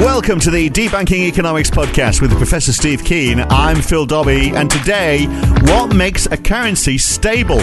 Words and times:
Welcome 0.00 0.40
to 0.40 0.50
the 0.50 0.70
Debunking 0.70 1.28
Economics 1.28 1.68
podcast 1.68 2.22
with 2.22 2.34
Professor 2.38 2.72
Steve 2.72 3.04
Keen. 3.04 3.38
I'm 3.38 3.82
Phil 3.82 4.06
Dobbie, 4.06 4.48
and 4.48 4.70
today, 4.70 5.26
what 5.64 5.94
makes 5.94 6.24
a 6.24 6.38
currency 6.38 6.96
stable? 6.96 7.58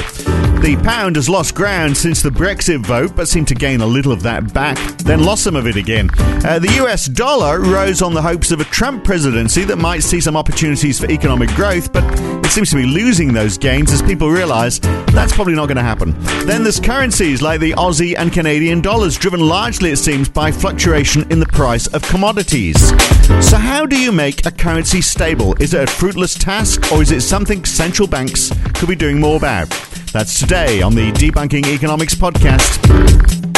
The 0.61 0.79
pound 0.83 1.15
has 1.15 1.27
lost 1.27 1.55
ground 1.55 1.97
since 1.97 2.21
the 2.21 2.29
Brexit 2.29 2.85
vote, 2.85 3.15
but 3.15 3.27
seemed 3.27 3.47
to 3.47 3.55
gain 3.55 3.81
a 3.81 3.87
little 3.87 4.11
of 4.11 4.21
that 4.21 4.53
back, 4.53 4.77
then 4.99 5.23
lost 5.23 5.45
some 5.45 5.55
of 5.55 5.65
it 5.65 5.77
again. 5.77 6.11
Uh, 6.45 6.59
the 6.59 6.79
US 6.83 7.07
dollar 7.07 7.59
rose 7.59 8.03
on 8.03 8.13
the 8.13 8.21
hopes 8.21 8.51
of 8.51 8.61
a 8.61 8.65
Trump 8.65 9.03
presidency 9.03 9.63
that 9.63 9.77
might 9.77 10.03
see 10.03 10.21
some 10.21 10.37
opportunities 10.37 10.99
for 10.99 11.09
economic 11.09 11.49
growth, 11.55 11.91
but 11.91 12.03
it 12.45 12.51
seems 12.51 12.69
to 12.69 12.75
be 12.75 12.85
losing 12.85 13.33
those 13.33 13.57
gains 13.57 13.91
as 13.91 14.03
people 14.03 14.29
realize 14.29 14.79
that's 14.79 15.33
probably 15.33 15.55
not 15.55 15.65
going 15.65 15.77
to 15.77 15.83
happen. 15.83 16.15
Then 16.45 16.61
there's 16.61 16.79
currencies 16.79 17.41
like 17.41 17.59
the 17.59 17.71
Aussie 17.71 18.15
and 18.15 18.31
Canadian 18.31 18.81
dollars, 18.81 19.17
driven 19.17 19.39
largely, 19.39 19.89
it 19.89 19.97
seems, 19.97 20.29
by 20.29 20.51
fluctuation 20.51 21.29
in 21.31 21.39
the 21.39 21.47
price 21.47 21.87
of 21.87 22.03
commodities 22.03 22.26
commodities. 22.27 22.89
So, 23.39 23.55
how 23.55 23.85
do 23.85 23.97
you 23.97 24.11
make 24.11 24.45
a 24.45 24.51
currency 24.51 24.99
stable? 24.99 25.55
Is 25.61 25.73
it 25.73 25.87
a 25.87 25.87
fruitless 25.89 26.33
task, 26.33 26.91
or 26.91 27.01
is 27.01 27.11
it 27.11 27.21
something 27.21 27.63
central 27.63 28.05
banks 28.05 28.51
could 28.73 28.89
be 28.89 28.95
doing 28.95 29.17
more 29.17 29.37
about? 29.37 29.69
That's 30.11 30.37
today 30.37 30.81
on 30.81 30.93
the 30.93 31.13
Debunking 31.13 31.67
Economics 31.67 32.15
podcast. 32.15 33.56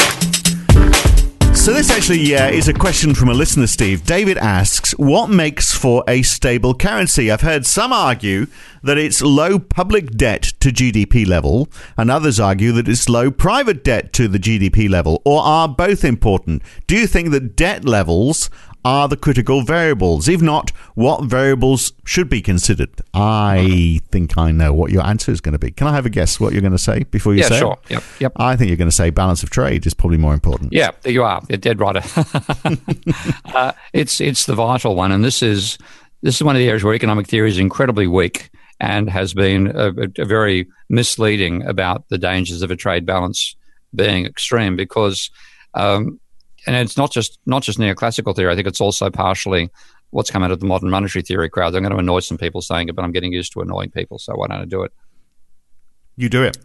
So 1.69 1.75
this 1.75 1.91
actually 1.91 2.35
uh, 2.35 2.49
is 2.49 2.67
a 2.67 2.73
question 2.73 3.13
from 3.13 3.29
a 3.29 3.33
listener, 3.35 3.67
Steve. 3.67 4.03
David 4.03 4.39
asks, 4.39 4.93
"What 4.93 5.29
makes 5.29 5.71
for 5.71 6.03
a 6.07 6.23
stable 6.23 6.73
currency?" 6.73 7.29
I've 7.29 7.41
heard 7.41 7.63
some 7.63 7.93
argue 7.93 8.47
that 8.81 8.97
it's 8.97 9.21
low 9.21 9.59
public 9.59 10.09
debt 10.17 10.53
to 10.61 10.71
GDP 10.71 11.27
level, 11.27 11.69
and 11.95 12.09
others 12.09 12.39
argue 12.39 12.71
that 12.71 12.87
it's 12.87 13.07
low 13.07 13.29
private 13.29 13.83
debt 13.83 14.13
to 14.13 14.27
the 14.27 14.39
GDP 14.39 14.89
level, 14.89 15.21
or 15.23 15.43
are 15.43 15.69
both 15.69 16.03
important. 16.03 16.63
Do 16.87 16.95
you 16.95 17.05
think 17.05 17.29
that 17.29 17.55
debt 17.55 17.85
levels 17.85 18.49
are 18.85 19.07
the 19.07 19.17
critical 19.17 19.63
variables? 19.63 20.27
If 20.27 20.41
not, 20.41 20.71
what 20.95 21.25
variables 21.25 21.93
should 22.05 22.29
be 22.29 22.41
considered? 22.41 23.01
I 23.13 23.99
think 24.11 24.37
I 24.37 24.51
know 24.51 24.73
what 24.73 24.91
your 24.91 25.05
answer 25.05 25.31
is 25.31 25.41
going 25.41 25.53
to 25.53 25.59
be. 25.59 25.71
Can 25.71 25.87
I 25.87 25.93
have 25.93 26.05
a 26.05 26.09
guess 26.09 26.39
what 26.39 26.53
you're 26.53 26.61
going 26.61 26.71
to 26.71 26.77
say 26.77 27.03
before 27.03 27.33
you 27.33 27.41
yeah, 27.41 27.47
say? 27.47 27.59
sure. 27.59 27.77
It? 27.85 27.93
Yep. 27.93 28.03
Yep. 28.19 28.31
I 28.37 28.55
think 28.55 28.69
you're 28.69 28.77
going 28.77 28.89
to 28.89 28.95
say 28.95 29.09
balance 29.09 29.43
of 29.43 29.49
trade 29.49 29.85
is 29.85 29.93
probably 29.93 30.17
more 30.17 30.33
important. 30.33 30.73
Yeah, 30.73 30.91
there 31.01 31.13
you 31.13 31.23
are. 31.23 31.41
You're 31.49 31.57
dead 31.57 31.79
right. 31.79 31.95
uh, 33.53 33.73
it's 33.93 34.21
it's 34.21 34.45
the 34.45 34.55
vital 34.55 34.95
one, 34.95 35.11
and 35.11 35.23
this 35.23 35.43
is 35.43 35.77
this 36.21 36.35
is 36.35 36.43
one 36.43 36.55
of 36.55 36.59
the 36.59 36.67
areas 36.67 36.83
where 36.83 36.93
economic 36.93 37.27
theory 37.27 37.49
is 37.49 37.57
incredibly 37.57 38.07
weak 38.07 38.49
and 38.79 39.09
has 39.09 39.33
been 39.33 39.67
a, 39.75 39.91
a 40.17 40.25
very 40.25 40.67
misleading 40.89 41.63
about 41.63 42.07
the 42.09 42.17
dangers 42.17 42.61
of 42.61 42.71
a 42.71 42.75
trade 42.75 43.05
balance 43.05 43.55
being 43.93 44.25
extreme 44.25 44.75
because 44.75 45.29
um, 45.73 46.19
and 46.65 46.75
it's 46.75 46.97
not 46.97 47.11
just 47.11 47.39
not 47.45 47.63
just 47.63 47.79
neoclassical 47.79 48.35
theory. 48.35 48.51
I 48.51 48.55
think 48.55 48.67
it's 48.67 48.81
also 48.81 49.09
partially 49.09 49.69
what's 50.11 50.31
come 50.31 50.43
out 50.43 50.51
of 50.51 50.59
the 50.59 50.65
modern 50.65 50.89
monetary 50.89 51.21
theory 51.21 51.49
crowd. 51.49 51.75
I'm 51.75 51.83
going 51.83 51.93
to 51.93 51.99
annoy 51.99 52.19
some 52.21 52.37
people 52.37 52.61
saying 52.61 52.89
it, 52.89 52.95
but 52.95 53.03
I'm 53.03 53.11
getting 53.11 53.33
used 53.33 53.53
to 53.53 53.61
annoying 53.61 53.91
people, 53.91 54.17
so 54.19 54.35
why 54.35 54.47
don't 54.47 54.61
I 54.61 54.65
do 54.65 54.83
it? 54.83 54.91
You 56.15 56.29
do 56.29 56.43
it. 56.43 56.57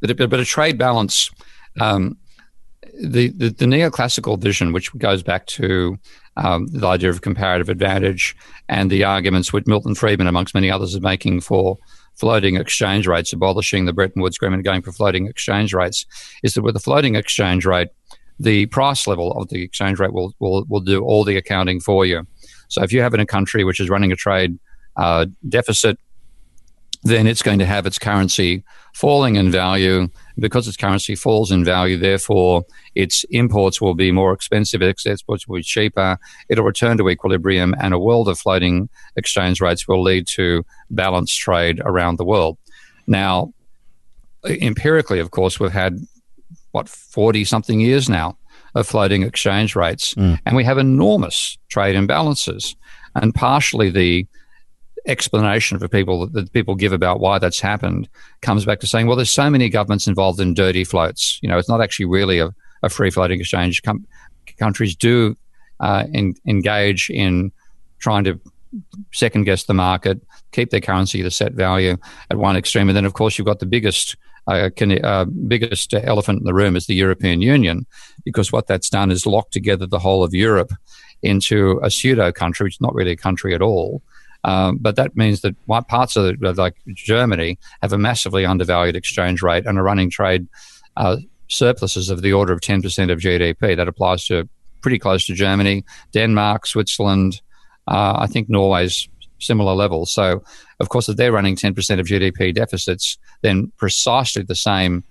But, 0.00 0.16
but, 0.16 0.30
but 0.30 0.40
a 0.40 0.44
trade 0.44 0.78
balance, 0.78 1.30
um, 1.80 2.16
the, 3.02 3.28
the, 3.30 3.48
the 3.48 3.64
neoclassical 3.64 4.38
vision, 4.38 4.72
which 4.72 4.96
goes 4.98 5.22
back 5.22 5.46
to 5.46 5.98
um, 6.36 6.66
the 6.68 6.86
idea 6.86 7.10
of 7.10 7.22
comparative 7.22 7.68
advantage 7.68 8.36
and 8.68 8.90
the 8.90 9.04
arguments 9.04 9.52
which 9.52 9.66
Milton 9.66 9.94
Friedman, 9.94 10.26
amongst 10.26 10.54
many 10.54 10.70
others, 10.70 10.94
is 10.94 11.00
making 11.00 11.40
for 11.40 11.78
floating 12.14 12.56
exchange 12.56 13.06
rates, 13.06 13.32
abolishing 13.32 13.86
the 13.86 13.92
Bretton 13.92 14.20
Woods 14.20 14.36
Agreement, 14.36 14.64
going 14.64 14.82
for 14.82 14.92
floating 14.92 15.26
exchange 15.26 15.72
rates, 15.72 16.04
is 16.42 16.54
that 16.54 16.62
with 16.62 16.76
a 16.76 16.80
floating 16.80 17.14
exchange 17.14 17.64
rate, 17.64 17.88
the 18.40 18.66
price 18.66 19.06
level 19.06 19.32
of 19.32 19.48
the 19.50 19.62
exchange 19.62 20.00
rate 20.00 20.12
will, 20.12 20.34
will, 20.38 20.64
will 20.68 20.80
do 20.80 21.04
all 21.04 21.24
the 21.24 21.36
accounting 21.36 21.78
for 21.78 22.06
you. 22.06 22.26
So 22.68 22.82
if 22.82 22.92
you 22.92 23.02
have 23.02 23.14
in 23.14 23.20
a 23.20 23.26
country 23.26 23.64
which 23.64 23.80
is 23.80 23.90
running 23.90 24.12
a 24.12 24.16
trade 24.16 24.58
uh, 24.96 25.26
deficit, 25.48 25.98
then 27.02 27.26
it's 27.26 27.42
going 27.42 27.58
to 27.58 27.66
have 27.66 27.86
its 27.86 27.98
currency 27.98 28.64
falling 28.94 29.36
in 29.36 29.50
value. 29.50 30.08
Because 30.38 30.66
its 30.66 30.76
currency 30.76 31.14
falls 31.14 31.50
in 31.50 31.64
value, 31.64 31.98
therefore 31.98 32.64
its 32.94 33.24
imports 33.30 33.78
will 33.80 33.94
be 33.94 34.10
more 34.10 34.32
expensive, 34.32 34.80
its 34.80 35.06
exports 35.06 35.46
will 35.46 35.56
be 35.56 35.62
cheaper. 35.62 36.18
It'll 36.48 36.64
return 36.64 36.96
to 36.96 37.10
equilibrium, 37.10 37.74
and 37.78 37.92
a 37.92 37.98
world 37.98 38.26
of 38.28 38.38
floating 38.38 38.88
exchange 39.16 39.60
rates 39.60 39.86
will 39.86 40.02
lead 40.02 40.26
to 40.28 40.64
balanced 40.90 41.38
trade 41.38 41.80
around 41.84 42.16
the 42.16 42.24
world. 42.24 42.56
Now, 43.06 43.52
empirically, 44.44 45.20
of 45.20 45.30
course, 45.30 45.60
we've 45.60 45.72
had 45.72 45.98
what, 46.72 46.88
40 46.88 47.44
something 47.44 47.80
years 47.80 48.08
now 48.08 48.36
of 48.74 48.86
floating 48.86 49.22
exchange 49.22 49.74
rates. 49.74 50.14
Mm. 50.14 50.38
And 50.46 50.56
we 50.56 50.64
have 50.64 50.78
enormous 50.78 51.58
trade 51.68 51.96
imbalances. 51.96 52.76
And 53.14 53.34
partially 53.34 53.90
the 53.90 54.26
explanation 55.06 55.78
for 55.78 55.88
people 55.88 56.26
that 56.26 56.52
people 56.52 56.74
give 56.74 56.92
about 56.92 57.20
why 57.20 57.38
that's 57.38 57.60
happened 57.60 58.08
comes 58.42 58.64
back 58.64 58.80
to 58.80 58.86
saying, 58.86 59.06
well, 59.06 59.16
there's 59.16 59.30
so 59.30 59.50
many 59.50 59.68
governments 59.68 60.06
involved 60.06 60.40
in 60.40 60.54
dirty 60.54 60.84
floats. 60.84 61.38
You 61.42 61.48
know, 61.48 61.58
it's 61.58 61.68
not 61.68 61.80
actually 61.80 62.06
really 62.06 62.38
a, 62.38 62.54
a 62.82 62.88
free 62.88 63.10
floating 63.10 63.40
exchange. 63.40 63.82
Com- 63.82 64.06
countries 64.58 64.94
do 64.94 65.36
uh, 65.80 66.04
in, 66.12 66.34
engage 66.46 67.10
in 67.10 67.50
trying 67.98 68.24
to 68.24 68.38
second 69.12 69.44
guess 69.44 69.64
the 69.64 69.74
market, 69.74 70.20
keep 70.52 70.70
their 70.70 70.80
currency 70.80 71.20
at 71.20 71.26
a 71.26 71.30
set 71.30 71.52
value 71.52 71.96
at 72.30 72.36
one 72.36 72.56
extreme. 72.56 72.88
And 72.88 72.96
then, 72.96 73.04
of 73.04 73.14
course, 73.14 73.38
you've 73.38 73.46
got 73.46 73.58
the 73.58 73.66
biggest 73.66 74.16
uh, 74.46 74.70
can, 74.74 74.98
biggest 75.48 75.94
elephant 75.94 76.40
in 76.40 76.44
the 76.44 76.54
room 76.54 76.76
is 76.76 76.86
the 76.86 76.94
European 76.94 77.42
Union, 77.42 77.86
because 78.24 78.52
what 78.52 78.66
that's 78.66 78.90
done 78.90 79.10
is 79.10 79.26
locked 79.26 79.52
together 79.52 79.86
the 79.86 79.98
whole 79.98 80.24
of 80.24 80.34
Europe 80.34 80.72
into 81.22 81.80
a 81.82 81.90
pseudo 81.90 82.32
country, 82.32 82.64
which 82.64 82.76
is 82.76 82.80
not 82.80 82.94
really 82.94 83.12
a 83.12 83.16
country 83.16 83.54
at 83.54 83.62
all. 83.62 84.02
Um, 84.44 84.78
but 84.78 84.96
that 84.96 85.16
means 85.16 85.42
that 85.42 85.54
white 85.66 85.88
parts 85.88 86.16
of 86.16 86.40
the, 86.40 86.54
like 86.54 86.76
Germany 86.94 87.58
have 87.82 87.92
a 87.92 87.98
massively 87.98 88.46
undervalued 88.46 88.96
exchange 88.96 89.42
rate 89.42 89.66
and 89.66 89.78
are 89.78 89.82
running 89.82 90.10
trade 90.10 90.48
uh, 90.96 91.18
surpluses 91.48 92.08
of 92.08 92.22
the 92.22 92.32
order 92.32 92.52
of 92.52 92.60
10% 92.60 93.12
of 93.12 93.18
GDP. 93.18 93.76
That 93.76 93.88
applies 93.88 94.24
to 94.26 94.48
pretty 94.80 94.98
close 94.98 95.26
to 95.26 95.34
Germany, 95.34 95.84
Denmark, 96.12 96.66
Switzerland. 96.66 97.40
Uh, 97.86 98.14
I 98.18 98.26
think 98.26 98.48
Norway's 98.48 99.08
similar 99.40 99.74
levels. 99.74 100.12
So, 100.12 100.42
of 100.78 100.88
course, 100.88 101.08
if 101.08 101.16
they're 101.16 101.32
running 101.32 101.56
10% 101.56 102.00
of 102.00 102.06
GDP 102.06 102.54
deficits, 102.54 103.18
then 103.42 103.72
precisely 103.76 104.42
the 104.42 104.54
same 104.54 105.04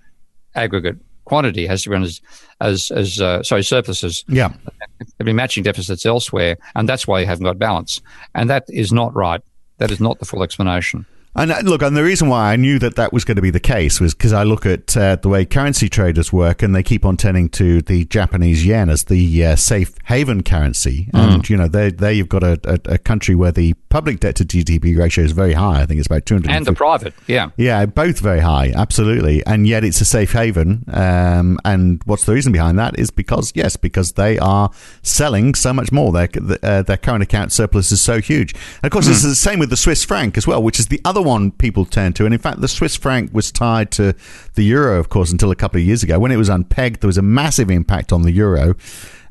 aggregate 0.54 0.96
quantity 1.24 1.66
has 1.66 1.84
to 1.84 1.90
run 1.90 2.02
as, 2.02 2.20
as, 2.60 2.90
as 2.90 3.20
uh, 3.20 3.42
sorry, 3.42 3.62
surpluses. 3.62 4.24
Yeah. 4.28 4.52
They've 4.98 5.24
been 5.24 5.36
matching 5.36 5.62
deficits 5.62 6.04
elsewhere, 6.04 6.56
and 6.74 6.88
that's 6.88 7.06
why 7.06 7.20
you 7.20 7.26
haven't 7.26 7.44
got 7.44 7.58
balance. 7.58 8.00
And 8.34 8.50
that 8.50 8.64
is 8.68 8.92
not 8.92 9.14
right. 9.14 9.40
That 9.78 9.90
is 9.90 10.00
not 10.00 10.18
the 10.18 10.26
full 10.26 10.42
explanation. 10.42 11.06
And 11.34 11.52
uh, 11.52 11.60
look, 11.62 11.82
and 11.82 11.96
the 11.96 12.02
reason 12.02 12.28
why 12.28 12.52
I 12.52 12.56
knew 12.56 12.78
that 12.80 12.96
that 12.96 13.12
was 13.12 13.24
going 13.24 13.36
to 13.36 13.42
be 13.42 13.50
the 13.50 13.60
case 13.60 14.00
was 14.00 14.14
because 14.14 14.32
I 14.32 14.42
look 14.42 14.66
at 14.66 14.96
uh, 14.96 15.16
the 15.16 15.28
way 15.28 15.44
currency 15.44 15.88
traders 15.88 16.32
work, 16.32 16.60
and 16.62 16.74
they 16.74 16.82
keep 16.82 17.04
on 17.04 17.16
turning 17.16 17.48
to 17.50 17.82
the 17.82 18.04
Japanese 18.06 18.66
yen 18.66 18.90
as 18.90 19.04
the 19.04 19.44
uh, 19.44 19.56
safe 19.56 19.94
haven 20.06 20.42
currency. 20.42 21.08
Mm. 21.14 21.34
And 21.34 21.48
you 21.48 21.56
know, 21.56 21.68
there, 21.68 21.92
there 21.92 22.10
you've 22.10 22.28
got 22.28 22.42
a, 22.42 22.60
a, 22.64 22.94
a, 22.94 22.98
country 22.98 23.36
where 23.36 23.52
the 23.52 23.74
public 23.90 24.20
debt 24.20 24.36
to 24.36 24.44
GDP 24.44 24.98
ratio 24.98 25.24
is 25.24 25.30
very 25.30 25.52
high. 25.52 25.82
I 25.82 25.86
think 25.86 25.98
it's 25.98 26.06
about 26.06 26.26
two 26.26 26.34
hundred. 26.34 26.50
And 26.50 26.66
the 26.66 26.72
private, 26.72 27.14
yeah, 27.28 27.50
yeah, 27.56 27.86
both 27.86 28.18
very 28.18 28.40
high, 28.40 28.72
absolutely. 28.74 29.44
And 29.46 29.68
yet 29.68 29.84
it's 29.84 30.00
a 30.00 30.04
safe 30.04 30.32
haven. 30.32 30.84
Um, 30.88 31.60
and 31.64 32.02
what's 32.06 32.24
the 32.24 32.32
reason 32.32 32.50
behind 32.50 32.76
that? 32.80 32.98
Is 32.98 33.12
because 33.12 33.52
yes, 33.54 33.76
because 33.76 34.12
they 34.12 34.36
are 34.40 34.70
selling 35.02 35.54
so 35.54 35.72
much 35.72 35.92
more. 35.92 36.10
Their 36.10 36.28
uh, 36.62 36.82
their 36.82 36.96
current 36.96 37.22
account 37.22 37.52
surplus 37.52 37.92
is 37.92 38.00
so 38.00 38.20
huge. 38.20 38.52
And 38.82 38.84
of 38.84 38.90
course, 38.90 39.06
mm. 39.06 39.12
it's 39.12 39.22
the 39.22 39.36
same 39.36 39.60
with 39.60 39.70
the 39.70 39.76
Swiss 39.76 40.04
franc 40.04 40.36
as 40.36 40.44
well, 40.44 40.60
which 40.60 40.80
is 40.80 40.88
the 40.88 41.00
other 41.04 41.19
one 41.22 41.50
people 41.52 41.84
turn 41.84 42.12
to. 42.14 42.24
And 42.24 42.34
in 42.34 42.40
fact, 42.40 42.60
the 42.60 42.68
Swiss 42.68 42.96
franc 42.96 43.32
was 43.32 43.50
tied 43.50 43.90
to 43.92 44.14
the 44.54 44.62
euro, 44.62 44.98
of 44.98 45.08
course, 45.08 45.30
until 45.30 45.50
a 45.50 45.56
couple 45.56 45.80
of 45.80 45.86
years 45.86 46.02
ago. 46.02 46.18
When 46.18 46.32
it 46.32 46.36
was 46.36 46.48
unpegged, 46.48 47.00
there 47.00 47.08
was 47.08 47.18
a 47.18 47.22
massive 47.22 47.70
impact 47.70 48.12
on 48.12 48.22
the 48.22 48.32
euro. 48.32 48.74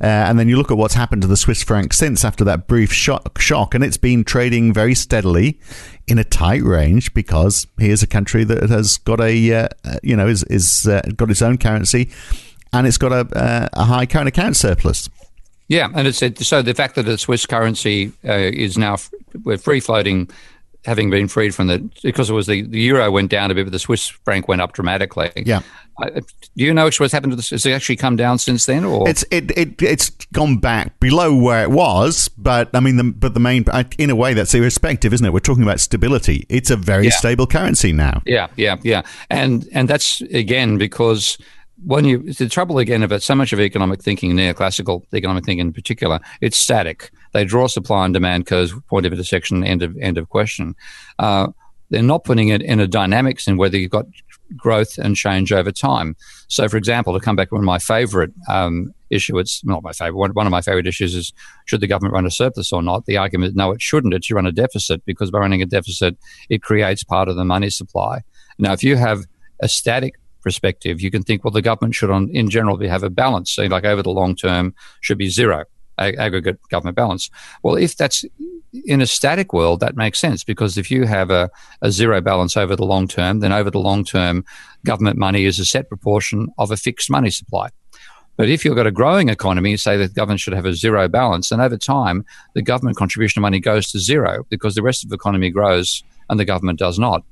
Uh, 0.01 0.05
and 0.05 0.39
then 0.39 0.47
you 0.47 0.57
look 0.57 0.71
at 0.71 0.77
what's 0.77 0.93
happened 0.93 1.21
to 1.23 1.27
the 1.27 1.35
Swiss 1.35 1.61
franc 1.61 1.93
since 1.93 2.23
after 2.23 2.43
that 2.45 2.67
brief 2.67 2.93
shock, 2.93 3.39
shock, 3.39 3.75
and 3.75 3.83
it's 3.83 3.97
been 3.97 4.23
trading 4.23 4.73
very 4.73 4.95
steadily 4.95 5.59
in 6.07 6.17
a 6.17 6.23
tight 6.23 6.63
range 6.63 7.13
because 7.13 7.67
here's 7.77 8.01
a 8.01 8.07
country 8.07 8.43
that 8.45 8.69
has 8.69 8.97
got 8.97 9.19
a, 9.19 9.53
uh, 9.53 9.67
you 10.01 10.15
know, 10.15 10.27
is, 10.27 10.43
is 10.43 10.87
uh, 10.87 11.01
got 11.15 11.29
its 11.29 11.41
own 11.41 11.57
currency 11.57 12.09
and 12.71 12.87
it's 12.87 12.97
got 12.97 13.11
a, 13.11 13.69
a 13.73 13.83
high 13.83 14.05
current 14.05 14.27
account 14.27 14.55
surplus. 14.55 15.09
Yeah, 15.67 15.89
and 15.93 16.07
it's 16.07 16.47
so 16.47 16.61
the 16.63 16.73
fact 16.73 16.95
that 16.95 17.03
the 17.03 17.17
Swiss 17.17 17.45
currency 17.45 18.11
uh, 18.25 18.33
is 18.33 18.77
now 18.77 18.97
we're 19.43 19.59
free 19.59 19.79
floating 19.79 20.29
having 20.85 21.09
been 21.09 21.27
freed 21.27 21.53
from 21.53 21.67
the 21.67 21.89
because 22.03 22.29
it 22.29 22.33
was 22.33 22.47
the, 22.47 22.61
the 22.61 22.79
euro 22.79 23.11
went 23.11 23.29
down 23.29 23.51
a 23.51 23.55
bit, 23.55 23.65
but 23.65 23.71
the 23.71 23.79
Swiss 23.79 24.07
franc 24.07 24.47
went 24.47 24.61
up 24.61 24.73
dramatically. 24.73 25.31
Yeah. 25.35 25.61
Uh, 26.01 26.09
do 26.09 26.23
you 26.55 26.73
know 26.73 26.85
what's 26.85 27.11
happened 27.11 27.31
to 27.31 27.35
this? 27.35 27.49
Has 27.49 27.65
it 27.65 27.71
actually 27.71 27.97
come 27.97 28.15
down 28.15 28.37
since 28.37 28.65
then, 28.65 28.85
or 28.85 29.07
it's 29.09 29.23
it, 29.31 29.55
it 29.57 29.81
it's 29.81 30.09
gone 30.31 30.57
back 30.57 30.97
below 30.99 31.35
where 31.35 31.63
it 31.63 31.71
was? 31.71 32.29
But 32.37 32.69
I 32.73 32.79
mean, 32.79 32.95
the, 32.95 33.03
but 33.03 33.33
the 33.33 33.39
main 33.39 33.65
in 33.97 34.09
a 34.09 34.15
way 34.15 34.33
that's 34.33 34.53
irrespective, 34.53 35.13
isn't 35.13 35.25
it? 35.25 35.33
We're 35.33 35.39
talking 35.39 35.63
about 35.63 35.79
stability. 35.81 36.45
It's 36.49 36.69
a 36.69 36.77
very 36.77 37.05
yeah. 37.05 37.11
stable 37.11 37.47
currency 37.47 37.91
now. 37.91 38.21
Yeah, 38.25 38.47
yeah, 38.55 38.77
yeah, 38.83 39.01
and 39.29 39.67
and 39.73 39.89
that's 39.89 40.21
again 40.21 40.77
because 40.77 41.37
when 41.83 42.05
you 42.05 42.33
the 42.33 42.47
trouble 42.47 42.79
again 42.79 43.03
about 43.03 43.21
so 43.21 43.35
much 43.35 43.51
of 43.51 43.59
economic 43.59 44.01
thinking, 44.01 44.31
neoclassical 44.33 45.03
economic 45.13 45.45
thinking 45.45 45.67
in 45.67 45.73
particular, 45.73 46.19
it's 46.41 46.57
static. 46.57 47.11
They 47.31 47.45
draw 47.45 47.67
supply 47.67 48.05
and 48.05 48.13
demand 48.13 48.47
curves, 48.47 48.73
point 48.87 49.05
of 49.05 49.13
intersection, 49.13 49.63
end 49.63 49.83
of 49.83 49.95
end 49.97 50.17
of 50.17 50.29
question. 50.29 50.75
Uh, 51.17 51.49
they're 51.89 52.03
not 52.03 52.23
putting 52.23 52.49
it 52.49 52.61
in 52.61 52.79
a 52.79 52.87
dynamics 52.87 53.47
in 53.47 53.57
whether 53.57 53.77
you've 53.77 53.91
got 53.91 54.05
growth 54.55 54.97
and 54.97 55.15
change 55.15 55.51
over 55.51 55.71
time. 55.71 56.15
So, 56.47 56.67
for 56.67 56.77
example, 56.77 57.13
to 57.13 57.23
come 57.23 57.35
back 57.35 57.49
to 57.49 57.55
one 57.55 57.63
of 57.63 57.67
my 57.67 57.79
favorite 57.79 58.31
um, 58.47 58.93
issue, 59.09 59.37
it's 59.37 59.63
not 59.63 59.83
my 59.83 59.91
favorite. 59.91 60.17
One, 60.17 60.31
one 60.31 60.47
of 60.47 60.51
my 60.51 60.61
favorite 60.61 60.87
issues 60.87 61.15
is 61.15 61.33
should 61.65 61.81
the 61.81 61.87
government 61.87 62.13
run 62.13 62.25
a 62.25 62.31
surplus 62.31 62.71
or 62.71 62.81
not? 62.81 63.05
The 63.05 63.17
argument 63.17 63.49
is 63.49 63.55
no, 63.55 63.71
it 63.71 63.81
shouldn't. 63.81 64.13
It 64.13 64.23
should 64.23 64.35
run 64.35 64.47
a 64.47 64.51
deficit 64.51 65.03
because 65.05 65.31
by 65.31 65.39
running 65.39 65.61
a 65.61 65.65
deficit, 65.65 66.17
it 66.49 66.61
creates 66.61 67.03
part 67.03 67.27
of 67.27 67.35
the 67.35 67.45
money 67.45 67.69
supply. 67.69 68.21
Now, 68.57 68.73
if 68.73 68.83
you 68.83 68.95
have 68.97 69.25
a 69.61 69.69
static 69.69 70.15
perspective, 70.41 71.01
you 71.01 71.11
can 71.11 71.23
think, 71.23 71.43
well, 71.43 71.51
the 71.51 71.61
government 71.61 71.95
should, 71.95 72.09
on, 72.09 72.29
in 72.29 72.49
general, 72.49 72.77
be, 72.77 72.87
have 72.87 73.03
a 73.03 73.09
balance. 73.09 73.51
So, 73.51 73.63
like 73.63 73.85
over 73.85 74.01
the 74.01 74.11
long 74.11 74.35
term, 74.35 74.73
should 75.01 75.17
be 75.17 75.29
zero 75.29 75.65
aggregate 75.99 76.59
government 76.69 76.95
balance. 76.95 77.29
Well, 77.63 77.75
if 77.75 77.95
that's 77.95 78.25
in 78.85 79.01
a 79.01 79.07
static 79.07 79.53
world, 79.53 79.79
that 79.79 79.95
makes 79.95 80.19
sense 80.19 80.43
because 80.43 80.77
if 80.77 80.91
you 80.91 81.05
have 81.05 81.31
a, 81.31 81.49
a 81.81 81.91
zero 81.91 82.21
balance 82.21 82.55
over 82.55 82.75
the 82.75 82.85
long 82.85 83.07
term, 83.07 83.39
then 83.39 83.51
over 83.51 83.69
the 83.69 83.79
long 83.79 84.03
term, 84.03 84.45
government 84.85 85.17
money 85.17 85.45
is 85.45 85.59
a 85.59 85.65
set 85.65 85.89
proportion 85.89 86.49
of 86.57 86.71
a 86.71 86.77
fixed 86.77 87.09
money 87.09 87.29
supply. 87.29 87.69
But 88.37 88.47
if 88.47 88.63
you've 88.63 88.77
got 88.77 88.87
a 88.87 88.91
growing 88.91 89.27
economy, 89.27 89.75
say 89.75 89.97
that 89.97 90.07
the 90.07 90.13
government 90.13 90.39
should 90.39 90.53
have 90.53 90.65
a 90.65 90.73
zero 90.73 91.09
balance, 91.09 91.49
then 91.49 91.59
over 91.59 91.75
time, 91.75 92.25
the 92.53 92.61
government 92.61 92.95
contribution 92.95 93.39
of 93.39 93.41
money 93.41 93.59
goes 93.59 93.91
to 93.91 93.99
zero 93.99 94.45
because 94.49 94.75
the 94.75 94.81
rest 94.81 95.03
of 95.03 95.09
the 95.09 95.15
economy 95.15 95.49
grows 95.49 96.03
and 96.29 96.39
the 96.39 96.45
government 96.45 96.79
does 96.79 96.97
not. 96.97 97.23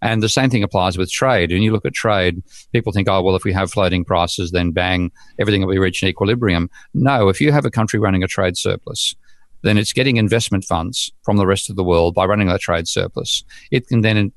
And 0.00 0.22
the 0.22 0.28
same 0.28 0.48
thing 0.48 0.62
applies 0.62 0.96
with 0.96 1.10
trade. 1.10 1.50
And 1.50 1.64
you 1.64 1.72
look 1.72 1.84
at 1.84 1.92
trade, 1.92 2.42
people 2.72 2.92
think, 2.92 3.08
oh, 3.08 3.20
well, 3.20 3.34
if 3.36 3.44
we 3.44 3.52
have 3.52 3.72
floating 3.72 4.04
prices, 4.04 4.52
then 4.52 4.70
bang, 4.70 5.10
everything 5.38 5.60
will 5.60 5.72
be 5.72 5.78
reached 5.78 6.02
an 6.02 6.08
equilibrium. 6.08 6.70
No, 6.94 7.28
if 7.28 7.40
you 7.40 7.50
have 7.50 7.64
a 7.64 7.70
country 7.70 7.98
running 7.98 8.22
a 8.22 8.28
trade 8.28 8.56
surplus, 8.56 9.14
then 9.62 9.76
it's 9.76 9.92
getting 9.92 10.16
investment 10.16 10.64
funds 10.64 11.10
from 11.22 11.36
the 11.36 11.46
rest 11.46 11.68
of 11.68 11.76
the 11.76 11.84
world 11.84 12.14
by 12.14 12.26
running 12.26 12.46
that 12.48 12.60
trade 12.60 12.86
surplus. 12.86 13.42
It 13.72 13.88
can 13.88 14.02
then 14.02 14.32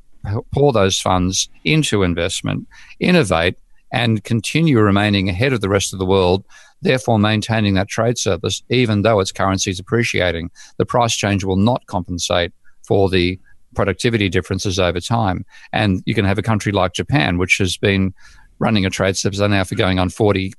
pour 0.53 0.73
those 0.73 0.99
funds 0.99 1.47
into 1.63 2.03
investment, 2.03 2.67
innovate, 2.99 3.55
and 3.93 4.23
continue 4.23 4.79
remaining 4.79 5.29
ahead 5.29 5.53
of 5.53 5.61
the 5.61 5.69
rest 5.69 5.93
of 5.93 5.99
the 5.99 6.05
world, 6.05 6.43
therefore 6.81 7.19
maintaining 7.19 7.73
that 7.75 7.87
trade 7.87 8.17
surplus, 8.17 8.63
even 8.69 9.01
though 9.01 9.19
its 9.19 9.31
currency 9.31 9.69
is 9.69 9.79
appreciating. 9.79 10.49
The 10.77 10.85
price 10.85 11.15
change 11.15 11.43
will 11.43 11.57
not 11.57 11.85
compensate 11.87 12.53
for 12.87 13.09
the 13.09 13.39
productivity 13.75 14.29
differences 14.29 14.79
over 14.79 14.99
time. 14.99 15.45
And 15.71 16.03
you 16.05 16.13
can 16.13 16.25
have 16.25 16.37
a 16.37 16.43
country 16.43 16.71
like 16.71 16.93
Japan, 16.93 17.37
which 17.37 17.57
has 17.59 17.77
been 17.77 18.13
running 18.59 18.85
a 18.85 18.89
trade 18.89 19.17
surplus 19.17 19.39
now 19.39 19.63
for 19.63 19.75
going 19.75 19.97
on 19.97 20.09
40, 20.09 20.53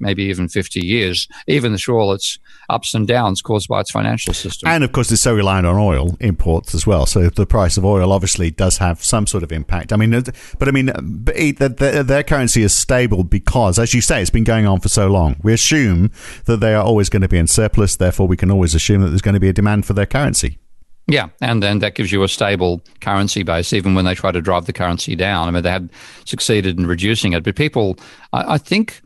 maybe 0.00 0.24
even 0.24 0.48
50 0.48 0.84
years, 0.84 1.28
even 1.46 1.76
through 1.76 2.00
all 2.00 2.12
its 2.12 2.38
ups 2.68 2.94
and 2.94 3.06
downs 3.06 3.40
caused 3.40 3.68
by 3.68 3.80
its 3.80 3.92
financial 3.92 4.34
system. 4.34 4.68
And 4.68 4.82
of 4.82 4.90
course, 4.90 5.12
it's 5.12 5.22
so 5.22 5.36
reliant 5.36 5.66
on 5.66 5.76
oil 5.76 6.16
imports 6.18 6.74
as 6.74 6.84
well. 6.84 7.06
So 7.06 7.28
the 7.28 7.46
price 7.46 7.76
of 7.76 7.84
oil 7.84 8.10
obviously 8.12 8.50
does 8.50 8.78
have 8.78 9.04
some 9.04 9.28
sort 9.28 9.44
of 9.44 9.52
impact. 9.52 9.92
I 9.92 9.96
mean, 9.96 10.10
but 10.58 10.66
I 10.66 10.72
mean, 10.72 10.86
their 10.86 12.24
currency 12.24 12.62
is 12.64 12.74
stable 12.74 13.22
because, 13.22 13.78
as 13.78 13.94
you 13.94 14.00
say, 14.00 14.20
it's 14.20 14.30
been 14.30 14.42
going 14.42 14.66
on 14.66 14.80
for 14.80 14.88
so 14.88 15.06
long. 15.06 15.36
We 15.44 15.52
assume 15.52 16.10
that 16.46 16.56
they 16.56 16.74
are 16.74 16.82
always 16.82 17.08
going 17.08 17.22
to 17.22 17.28
be 17.28 17.38
in 17.38 17.46
surplus. 17.46 17.94
Therefore, 17.94 18.26
we 18.26 18.36
can 18.36 18.50
always 18.50 18.74
assume 18.74 19.02
that 19.02 19.10
there's 19.10 19.22
going 19.22 19.34
to 19.34 19.40
be 19.40 19.48
a 19.48 19.52
demand 19.52 19.86
for 19.86 19.92
their 19.92 20.06
currency. 20.06 20.58
Yeah, 21.06 21.28
and 21.40 21.62
then 21.62 21.80
that 21.80 21.94
gives 21.94 22.10
you 22.12 22.22
a 22.22 22.28
stable 22.28 22.82
currency 23.00 23.42
base, 23.42 23.74
even 23.74 23.94
when 23.94 24.06
they 24.06 24.14
try 24.14 24.32
to 24.32 24.40
drive 24.40 24.64
the 24.64 24.72
currency 24.72 25.14
down. 25.14 25.48
I 25.48 25.50
mean, 25.50 25.62
they 25.62 25.70
had 25.70 25.90
succeeded 26.24 26.78
in 26.78 26.86
reducing 26.86 27.34
it, 27.34 27.42
but 27.44 27.56
people, 27.56 27.98
I, 28.32 28.54
I 28.54 28.58
think, 28.58 29.02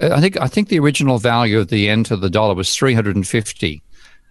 I 0.00 0.20
think, 0.20 0.40
I 0.40 0.48
think 0.48 0.68
the 0.68 0.80
original 0.80 1.18
value 1.18 1.60
of 1.60 1.68
the 1.68 1.78
yen 1.78 2.02
to 2.04 2.16
the 2.16 2.28
dollar 2.28 2.54
was 2.54 2.74
three 2.74 2.92
hundred 2.92 3.14
and 3.14 3.26
fifty 3.26 3.82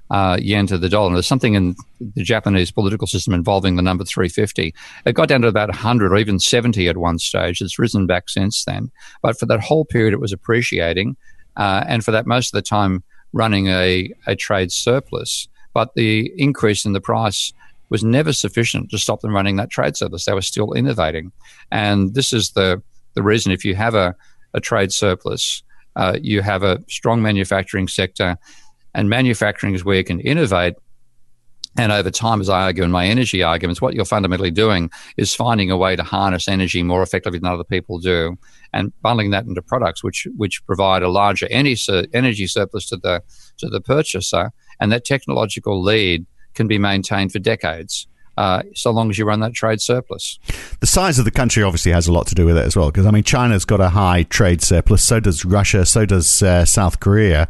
uh, 0.09 0.37
yen 0.41 0.67
to 0.67 0.77
the 0.77 0.89
dollar. 0.89 1.13
There's 1.13 1.27
something 1.27 1.53
in 1.53 1.75
the 1.99 2.23
Japanese 2.23 2.71
political 2.71 3.07
system 3.07 3.33
involving 3.33 3.75
the 3.75 3.81
number 3.81 4.03
350. 4.03 4.73
It 5.05 5.13
got 5.13 5.27
down 5.27 5.41
to 5.41 5.47
about 5.47 5.69
100 5.69 6.11
or 6.11 6.17
even 6.17 6.39
70 6.39 6.87
at 6.87 6.97
one 6.97 7.19
stage. 7.19 7.61
It's 7.61 7.79
risen 7.79 8.07
back 8.07 8.29
since 8.29 8.63
then. 8.65 8.91
But 9.21 9.37
for 9.39 9.45
that 9.47 9.59
whole 9.59 9.85
period, 9.85 10.13
it 10.13 10.21
was 10.21 10.31
appreciating. 10.31 11.17
Uh, 11.55 11.83
and 11.87 12.03
for 12.03 12.11
that, 12.11 12.27
most 12.27 12.53
of 12.53 12.57
the 12.57 12.61
time, 12.61 13.03
running 13.33 13.67
a, 13.67 14.13
a 14.25 14.35
trade 14.35 14.71
surplus 14.71 15.47
but 15.77 15.93
the 15.93 16.33
increase 16.37 16.85
in 16.85 16.93
the 16.93 16.99
price 16.99 17.53
was 17.89 18.03
never 18.03 18.33
sufficient 18.33 18.89
to 18.89 18.97
stop 18.97 19.21
them 19.21 19.35
running 19.35 19.57
that 19.57 19.69
trade 19.69 19.95
surplus. 19.95 20.25
They 20.25 20.33
were 20.33 20.41
still 20.41 20.73
innovating. 20.73 21.31
And 21.71 22.15
this 22.15 22.33
is 22.33 22.49
the, 22.53 22.81
the 23.13 23.21
reason 23.21 23.51
if 23.51 23.63
you 23.63 23.75
have 23.75 23.93
a, 23.93 24.15
a 24.55 24.59
trade 24.59 24.91
surplus, 24.91 25.61
uh, 25.95 26.17
you 26.19 26.41
have 26.41 26.63
a 26.63 26.83
strong 26.89 27.21
manufacturing 27.21 27.87
sector, 27.87 28.39
and 28.95 29.07
manufacturing 29.07 29.75
is 29.75 29.85
where 29.85 29.97
you 29.97 30.03
can 30.03 30.19
innovate. 30.19 30.73
And 31.77 31.91
over 31.91 32.09
time, 32.09 32.41
as 32.41 32.49
I 32.49 32.63
argue 32.63 32.83
in 32.83 32.89
my 32.89 33.05
energy 33.05 33.43
arguments, 33.43 33.81
what 33.81 33.93
you're 33.93 34.03
fundamentally 34.03 34.49
doing 34.49 34.89
is 35.15 35.35
finding 35.35 35.69
a 35.69 35.77
way 35.77 35.95
to 35.95 36.03
harness 36.03 36.47
energy 36.47 36.81
more 36.81 37.03
effectively 37.03 37.37
than 37.37 37.51
other 37.51 37.63
people 37.63 37.99
do, 37.99 38.35
and 38.73 38.91
bundling 39.01 39.29
that 39.31 39.45
into 39.45 39.61
products 39.61 40.03
which 40.03 40.27
which 40.35 40.65
provide 40.65 41.03
a 41.03 41.09
larger 41.09 41.47
energy 41.51 42.47
surplus 42.47 42.89
to 42.89 42.97
the 42.97 43.21
to 43.57 43.69
the 43.69 43.79
purchaser 43.79 44.51
and 44.79 44.91
that 44.91 45.05
technological 45.05 45.81
lead 45.81 46.25
can 46.55 46.67
be 46.67 46.79
maintained 46.79 47.31
for 47.31 47.39
decades. 47.39 48.07
Uh, 48.37 48.61
so 48.75 48.91
long 48.91 49.09
as 49.09 49.17
you 49.17 49.25
run 49.25 49.39
that 49.39 49.53
trade 49.53 49.81
surplus. 49.81 50.37
The 50.79 50.87
size 50.87 51.17
of 51.17 51.25
the 51.25 51.31
country 51.31 51.63
obviously 51.63 51.91
has 51.91 52.07
a 52.07 52.13
lot 52.13 52.27
to 52.27 52.35
do 52.35 52.45
with 52.45 52.57
it 52.57 52.65
as 52.65 52.75
well, 52.75 52.87
because 52.87 53.05
I 53.05 53.11
mean, 53.11 53.23
China's 53.23 53.65
got 53.65 53.81
a 53.81 53.89
high 53.89 54.23
trade 54.23 54.61
surplus, 54.61 55.03
so 55.03 55.19
does 55.19 55.43
Russia, 55.43 55.85
so 55.85 56.05
does 56.05 56.43
uh, 56.43 56.65
South 56.65 56.99
Korea. 56.99 57.49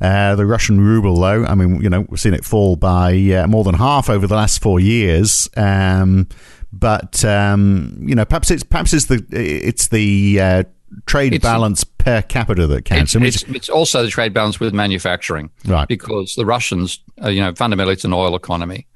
Uh, 0.00 0.36
the 0.36 0.46
Russian 0.46 0.80
ruble, 0.80 1.16
though, 1.16 1.44
I 1.44 1.56
mean, 1.56 1.82
you 1.82 1.90
know, 1.90 2.06
we've 2.08 2.20
seen 2.20 2.34
it 2.34 2.44
fall 2.44 2.76
by 2.76 3.14
uh, 3.32 3.48
more 3.48 3.64
than 3.64 3.74
half 3.74 4.08
over 4.08 4.28
the 4.28 4.36
last 4.36 4.62
four 4.62 4.78
years. 4.78 5.50
Um, 5.56 6.28
but 6.72 7.24
um, 7.24 7.98
you 8.00 8.14
know, 8.14 8.24
perhaps 8.24 8.50
it's 8.50 8.62
perhaps 8.62 8.92
it's 8.92 9.06
the 9.06 9.24
it's 9.30 9.88
the 9.88 10.40
uh, 10.40 10.62
trade 11.06 11.34
it's, 11.34 11.42
balance 11.42 11.84
per 11.84 12.22
capita 12.22 12.66
that 12.66 12.84
counts. 12.84 13.14
It's, 13.14 13.42
it's, 13.42 13.50
it's, 13.50 13.68
also 13.68 14.02
the 14.02 14.10
trade 14.10 14.34
balance 14.34 14.60
with 14.60 14.74
manufacturing, 14.74 15.50
right? 15.66 15.88
Because 15.88 16.34
the 16.34 16.44
Russians, 16.44 17.00
uh, 17.22 17.28
you 17.28 17.40
know, 17.40 17.54
fundamentally 17.54 17.94
it's 17.94 18.04
an 18.04 18.12
oil 18.12 18.34
economy. 18.34 18.86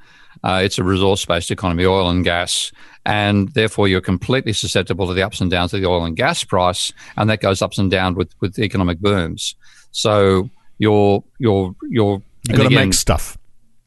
Uh, 0.43 0.61
it's 0.63 0.79
a 0.79 0.85
resource-based 0.85 1.51
economy, 1.51 1.85
oil 1.85 2.09
and 2.11 2.25
gas, 2.25 2.73
and 3.05 3.49
therefore 3.51 3.89
you're 3.89 4.01
completely 4.01 4.53
susceptible 4.53 5.07
to 5.07 5.15
the 5.15 5.23
ups 5.23 5.41
and 5.41 5.51
downs 5.51 5.73
of 5.75 5.81
the 5.81 5.89
oil 5.89 6.05
and 6.05 6.17
gas 6.17 6.45
price, 6.45 6.93
and 7.17 7.29
that 7.31 7.41
goes 7.41 7.63
ups 7.63 7.79
and 7.79 7.91
down 7.91 8.15
with 8.15 8.33
with 8.41 8.59
economic 8.59 9.01
booms. 9.01 9.55
So 9.91 10.51
you're 10.79 11.23
you're 11.39 11.75
you're 11.91 12.23
you've 12.49 12.59
got 12.59 12.69
to 12.69 12.75
make 12.75 12.95
stuff. 12.95 13.39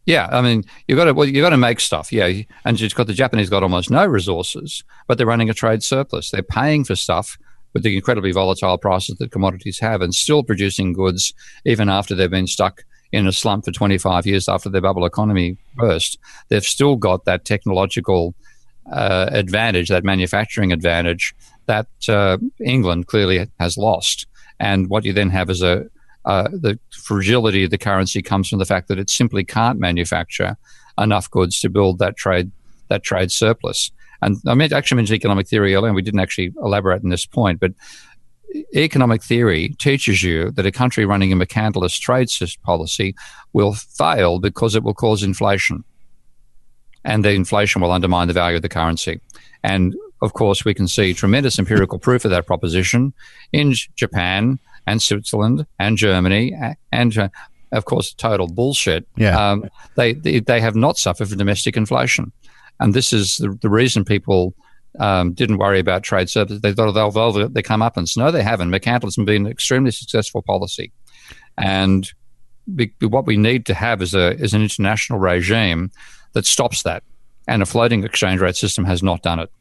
Yeah, 0.05 0.29
I 0.31 0.41
mean, 0.41 0.63
you've 0.87 0.97
got 0.97 1.05
to 1.05 1.13
well, 1.13 1.27
you've 1.27 1.43
got 1.43 1.49
to 1.49 1.57
make 1.57 1.79
stuff. 1.79 2.11
Yeah, 2.13 2.31
and 2.63 2.79
you've 2.79 2.95
got 2.95 3.07
the 3.07 3.13
Japanese 3.13 3.49
got 3.49 3.63
almost 3.63 3.89
no 3.89 4.05
resources, 4.05 4.83
but 5.07 5.17
they're 5.17 5.27
running 5.27 5.49
a 5.49 5.53
trade 5.53 5.83
surplus. 5.83 6.29
They're 6.29 6.43
paying 6.43 6.83
for 6.83 6.95
stuff 6.95 7.37
with 7.73 7.83
the 7.83 7.95
incredibly 7.95 8.31
volatile 8.31 8.77
prices 8.77 9.17
that 9.17 9.31
commodities 9.31 9.79
have 9.79 10.01
and 10.01 10.15
still 10.15 10.43
producing 10.43 10.93
goods 10.93 11.33
even 11.65 11.89
after 11.89 12.15
they've 12.15 12.31
been 12.31 12.47
stuck 12.47 12.85
in 13.11 13.27
a 13.27 13.31
slump 13.31 13.65
for 13.65 13.71
25 13.71 14.25
years 14.25 14.49
after 14.49 14.69
their 14.69 14.81
bubble 14.81 15.05
economy 15.05 15.57
burst. 15.75 16.17
They've 16.49 16.63
still 16.63 16.95
got 16.95 17.25
that 17.25 17.45
technological 17.45 18.35
uh, 18.91 19.29
advantage, 19.31 19.89
that 19.89 20.03
manufacturing 20.03 20.71
advantage 20.71 21.33
that 21.65 21.87
uh, 22.07 22.37
England 22.63 23.07
clearly 23.07 23.47
has 23.59 23.77
lost. 23.77 24.27
And 24.59 24.89
what 24.89 25.05
you 25.05 25.13
then 25.13 25.29
have 25.29 25.49
is 25.49 25.61
a 25.61 25.85
uh, 26.25 26.47
the 26.51 26.79
fragility 26.91 27.65
of 27.65 27.69
the 27.69 27.77
currency 27.77 28.19
comes 28.21 28.49
from 28.49 28.57
the 28.57 28.65
fact 28.65 28.87
that 28.87 28.97
it 28.97 29.11
simply 29.11 29.43
can't 29.43 29.79
manufacture 29.79 30.57
enough 30.97 31.29
goods 31.29 31.59
to 31.59 31.69
build 31.69 31.99
that 31.99 32.17
trade 32.17 32.51
that 32.89 33.03
trade 33.03 33.31
surplus. 33.31 33.91
And 34.21 34.37
I 34.47 34.55
meant 34.55 34.73
actually 34.73 34.97
mentioned 34.97 35.17
economic 35.17 35.47
theory 35.47 35.75
earlier, 35.75 35.87
and 35.87 35.95
we 35.95 36.01
didn't 36.01 36.19
actually 36.19 36.53
elaborate 36.61 37.03
on 37.03 37.09
this 37.09 37.25
point, 37.25 37.59
but 37.59 37.73
economic 38.73 39.23
theory 39.23 39.69
teaches 39.79 40.23
you 40.23 40.51
that 40.51 40.65
a 40.65 40.71
country 40.71 41.05
running 41.05 41.31
a 41.31 41.35
mercantilist 41.35 41.99
trade 41.99 42.29
policy 42.63 43.15
will 43.53 43.73
fail 43.73 44.39
because 44.39 44.75
it 44.75 44.83
will 44.83 44.93
cause 44.93 45.23
inflation. 45.23 45.83
And 47.03 47.23
the 47.23 47.31
inflation 47.31 47.81
will 47.81 47.91
undermine 47.91 48.27
the 48.27 48.33
value 48.33 48.55
of 48.55 48.61
the 48.61 48.69
currency. 48.69 49.21
And 49.63 49.95
of 50.21 50.33
course, 50.33 50.65
we 50.65 50.73
can 50.73 50.87
see 50.87 51.13
tremendous 51.13 51.59
empirical 51.59 51.99
proof 51.99 52.25
of 52.25 52.31
that 52.31 52.47
proposition 52.47 53.13
in 53.51 53.73
Japan 53.95 54.59
and 54.87 55.01
Switzerland 55.01 55.65
and 55.79 55.97
Germany 55.97 56.55
and, 56.91 57.17
uh, 57.17 57.29
of 57.71 57.85
course, 57.85 58.13
total 58.13 58.47
bullshit. 58.47 59.07
Yeah. 59.17 59.51
Um, 59.51 59.69
they, 59.95 60.13
they, 60.13 60.39
they 60.39 60.61
have 60.61 60.75
not 60.75 60.97
suffered 60.97 61.27
from 61.27 61.37
domestic 61.37 61.77
inflation, 61.77 62.31
and 62.79 62.93
this 62.93 63.11
is 63.11 63.37
the, 63.37 63.57
the 63.61 63.69
reason 63.69 64.05
people. 64.05 64.53
Um, 64.99 65.33
didn't 65.33 65.57
worry 65.57 65.79
about 65.79 66.03
trade 66.03 66.29
surplus. 66.29 66.61
They 66.61 66.71
thought 66.71 66.91
they'll, 66.93 67.11
they'll 67.11 67.49
they 67.49 67.61
come 67.61 67.81
up 67.81 67.97
and 67.97 68.07
no, 68.15 68.31
they 68.31 68.43
haven't. 68.43 68.69
Mercantilism 68.69 69.25
been 69.25 69.45
an 69.45 69.51
extremely 69.51 69.91
successful 69.91 70.41
policy, 70.41 70.91
and 71.57 72.09
be, 72.73 72.93
what 73.01 73.25
we 73.25 73.37
need 73.37 73.65
to 73.65 73.73
have 73.73 74.01
is 74.01 74.13
a 74.13 74.31
is 74.39 74.53
an 74.53 74.61
international 74.61 75.19
regime 75.19 75.91
that 76.33 76.45
stops 76.45 76.83
that. 76.83 77.03
And 77.47 77.61
a 77.61 77.65
floating 77.65 78.03
exchange 78.03 78.41
rate 78.41 78.55
system 78.55 78.85
has 78.85 79.03
not 79.03 79.21
done 79.21 79.39
it. 79.39 79.51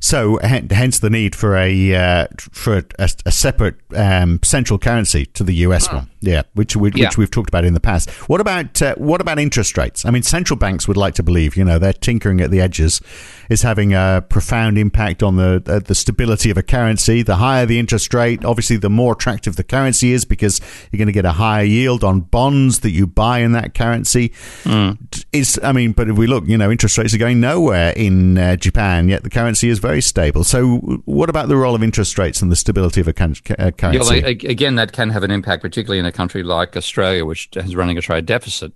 So, 0.00 0.38
hence 0.42 0.98
the 0.98 1.10
need 1.10 1.34
for 1.34 1.56
a 1.56 1.94
uh, 1.94 2.26
for 2.38 2.84
a, 2.98 3.08
a 3.26 3.32
separate 3.32 3.76
um, 3.94 4.40
central 4.42 4.78
currency 4.78 5.26
to 5.26 5.44
the 5.44 5.54
US 5.54 5.90
one, 5.92 6.10
yeah, 6.20 6.42
which 6.54 6.76
we, 6.76 6.90
yeah. 6.94 7.06
which 7.06 7.18
we've 7.18 7.30
talked 7.30 7.48
about 7.48 7.64
in 7.64 7.74
the 7.74 7.80
past. 7.80 8.10
What 8.28 8.40
about 8.40 8.80
uh, 8.80 8.94
what 8.96 9.20
about 9.20 9.38
interest 9.38 9.76
rates? 9.76 10.04
I 10.04 10.10
mean, 10.10 10.22
central 10.22 10.56
banks 10.56 10.86
would 10.86 10.96
like 10.96 11.14
to 11.14 11.22
believe, 11.22 11.56
you 11.56 11.64
know, 11.64 11.78
they're 11.78 11.92
tinkering 11.92 12.40
at 12.40 12.50
the 12.50 12.60
edges, 12.60 13.00
is 13.48 13.62
having 13.62 13.94
a 13.94 14.24
profound 14.28 14.78
impact 14.78 15.22
on 15.22 15.36
the 15.36 15.62
uh, 15.66 15.80
the 15.80 15.94
stability 15.94 16.50
of 16.50 16.56
a 16.56 16.62
currency. 16.62 17.22
The 17.22 17.36
higher 17.36 17.66
the 17.66 17.78
interest 17.78 18.14
rate, 18.14 18.44
obviously, 18.44 18.76
the 18.76 18.90
more 18.90 19.14
attractive 19.14 19.56
the 19.56 19.64
currency 19.64 20.12
is 20.12 20.24
because 20.24 20.60
you're 20.90 20.98
going 20.98 21.06
to 21.06 21.12
get 21.12 21.24
a 21.24 21.32
higher 21.32 21.64
yield 21.64 22.04
on 22.04 22.20
bonds 22.20 22.80
that 22.80 22.90
you 22.90 23.06
buy 23.06 23.40
in 23.40 23.52
that 23.52 23.74
currency. 23.74 24.30
Mm. 24.64 25.24
Is 25.32 25.58
I 25.62 25.72
mean, 25.72 25.92
but 25.92 26.08
if 26.08 26.16
we 26.16 26.26
look, 26.26 26.46
you 26.46 26.56
know, 26.56 26.70
interest 26.70 26.98
rates 26.98 27.14
are 27.14 27.18
going 27.18 27.40
nowhere 27.40 27.92
in 27.96 28.38
uh, 28.38 28.56
Japan, 28.56 29.08
yet 29.08 29.24
the 29.24 29.30
currency 29.30 29.57
currency 29.58 29.68
is 29.68 29.78
very 29.78 30.00
stable. 30.00 30.44
So, 30.44 30.78
what 31.04 31.28
about 31.28 31.48
the 31.48 31.56
role 31.56 31.74
of 31.74 31.82
interest 31.82 32.18
rates 32.18 32.42
and 32.42 32.50
the 32.50 32.56
stability 32.56 33.00
of 33.00 33.08
a 33.08 33.12
currency? 33.12 33.42
Yeah, 33.58 33.70
well, 33.80 34.24
again, 34.24 34.76
that 34.76 34.92
can 34.92 35.10
have 35.10 35.22
an 35.22 35.30
impact, 35.30 35.62
particularly 35.62 35.98
in 35.98 36.06
a 36.06 36.12
country 36.12 36.42
like 36.42 36.76
Australia, 36.76 37.24
which 37.24 37.48
is 37.56 37.74
running 37.74 37.98
a 37.98 38.00
trade 38.00 38.26
deficit. 38.26 38.72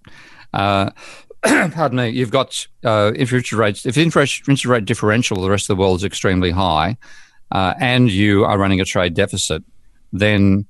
Uh, 0.52 0.90
pardon 1.42 1.96
me, 1.96 2.08
you've 2.08 2.30
got 2.30 2.66
uh, 2.84 3.12
interest 3.14 3.52
rates. 3.52 3.86
If 3.86 3.96
interest, 3.96 4.40
interest 4.40 4.64
rate 4.66 4.84
differential, 4.84 5.40
the 5.40 5.50
rest 5.50 5.70
of 5.70 5.76
the 5.76 5.80
world 5.80 6.00
is 6.00 6.04
extremely 6.04 6.50
high, 6.50 6.96
uh, 7.50 7.74
and 7.78 8.10
you 8.10 8.44
are 8.44 8.58
running 8.58 8.80
a 8.80 8.84
trade 8.84 9.14
deficit, 9.14 9.62
then 10.12 10.66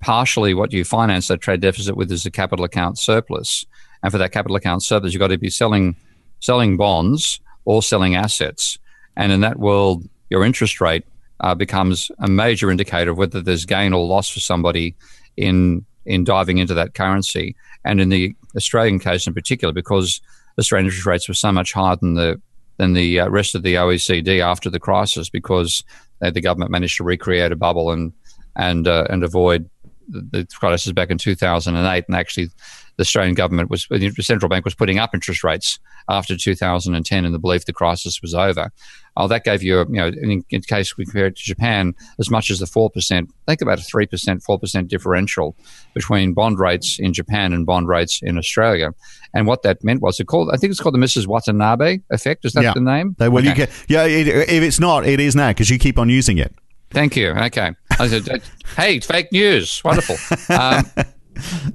partially 0.00 0.54
what 0.54 0.72
you 0.72 0.84
finance 0.84 1.28
that 1.28 1.40
trade 1.40 1.60
deficit 1.60 1.96
with 1.96 2.10
is 2.10 2.26
a 2.26 2.30
capital 2.30 2.64
account 2.64 2.98
surplus. 2.98 3.64
And 4.02 4.10
for 4.10 4.18
that 4.18 4.32
capital 4.32 4.56
account 4.56 4.82
surplus, 4.82 5.12
you've 5.12 5.20
got 5.20 5.28
to 5.28 5.38
be 5.38 5.50
selling 5.50 5.94
selling 6.40 6.76
bonds 6.76 7.40
or 7.64 7.82
selling 7.84 8.16
assets. 8.16 8.78
And 9.16 9.32
in 9.32 9.40
that 9.40 9.58
world, 9.58 10.08
your 10.30 10.44
interest 10.44 10.80
rate 10.80 11.04
uh, 11.40 11.54
becomes 11.54 12.10
a 12.18 12.28
major 12.28 12.70
indicator 12.70 13.10
of 13.10 13.18
whether 13.18 13.40
there's 13.40 13.64
gain 13.64 13.92
or 13.92 14.06
loss 14.06 14.28
for 14.28 14.40
somebody 14.40 14.94
in 15.36 15.84
in 16.04 16.24
diving 16.24 16.58
into 16.58 16.74
that 16.74 16.94
currency. 16.94 17.54
And 17.84 18.00
in 18.00 18.08
the 18.08 18.34
Australian 18.56 18.98
case 18.98 19.26
in 19.26 19.34
particular, 19.34 19.72
because 19.72 20.20
Australian 20.58 20.86
interest 20.86 21.06
rates 21.06 21.28
were 21.28 21.34
so 21.34 21.52
much 21.52 21.72
higher 21.72 21.96
than 21.96 22.14
the 22.14 22.40
than 22.78 22.94
the 22.94 23.20
uh, 23.20 23.28
rest 23.28 23.54
of 23.54 23.62
the 23.62 23.74
OECD 23.74 24.40
after 24.40 24.70
the 24.70 24.80
crisis, 24.80 25.28
because 25.28 25.84
the 26.20 26.40
government 26.40 26.70
managed 26.70 26.96
to 26.96 27.04
recreate 27.04 27.52
a 27.52 27.56
bubble 27.56 27.90
and 27.90 28.12
and 28.56 28.86
uh, 28.86 29.06
and 29.10 29.24
avoid 29.24 29.68
the 30.08 30.46
crisis 30.58 30.92
back 30.92 31.10
in 31.10 31.18
2008, 31.18 32.04
and 32.06 32.16
actually 32.16 32.48
the 32.96 33.02
Australian 33.02 33.34
government 33.34 33.70
was, 33.70 33.86
the 33.90 34.10
central 34.20 34.48
bank 34.48 34.64
was 34.64 34.74
putting 34.74 34.98
up 34.98 35.14
interest 35.14 35.42
rates 35.42 35.78
after 36.08 36.36
2010 36.36 37.24
in 37.24 37.32
the 37.32 37.38
belief 37.38 37.64
the 37.64 37.72
crisis 37.72 38.20
was 38.20 38.34
over. 38.34 38.70
Oh, 39.16 39.28
that 39.28 39.44
gave 39.44 39.62
you, 39.62 39.80
you 39.80 39.86
know, 39.88 40.08
in, 40.08 40.42
in 40.48 40.62
case 40.62 40.96
we 40.96 41.04
compare 41.04 41.26
it 41.26 41.36
to 41.36 41.42
Japan, 41.42 41.94
as 42.18 42.30
much 42.30 42.50
as 42.50 42.60
the 42.60 42.66
4%, 42.66 43.28
think 43.46 43.60
about 43.60 43.78
a 43.78 43.82
3%, 43.82 44.08
4% 44.08 44.88
differential 44.88 45.54
between 45.94 46.32
bond 46.32 46.58
rates 46.58 46.98
in 46.98 47.12
Japan 47.12 47.52
and 47.52 47.66
bond 47.66 47.88
rates 47.88 48.20
in 48.22 48.38
Australia. 48.38 48.92
And 49.34 49.46
what 49.46 49.62
that 49.62 49.84
meant 49.84 50.00
was 50.00 50.18
it 50.18 50.26
called, 50.26 50.50
I 50.52 50.56
think 50.56 50.70
it's 50.70 50.80
called 50.80 50.94
the 50.94 50.98
Mrs. 50.98 51.26
Watanabe 51.26 51.98
effect. 52.10 52.44
Is 52.44 52.54
that 52.54 52.64
yeah. 52.64 52.72
the 52.72 52.80
name? 52.80 53.14
Well, 53.18 53.36
okay. 53.38 53.48
you 53.48 53.54
get, 53.54 53.70
yeah, 53.88 54.04
it, 54.04 54.28
if 54.28 54.62
it's 54.62 54.80
not, 54.80 55.06
it 55.06 55.20
is 55.20 55.36
now 55.36 55.50
because 55.50 55.68
you 55.68 55.78
keep 55.78 55.98
on 55.98 56.08
using 56.08 56.38
it. 56.38 56.54
Thank 56.90 57.16
you. 57.16 57.30
Okay. 57.30 57.72
I 57.98 58.08
said, 58.08 58.42
hey, 58.76 59.00
fake 59.00 59.32
news. 59.32 59.82
Wonderful. 59.84 60.16
Um, 60.52 60.84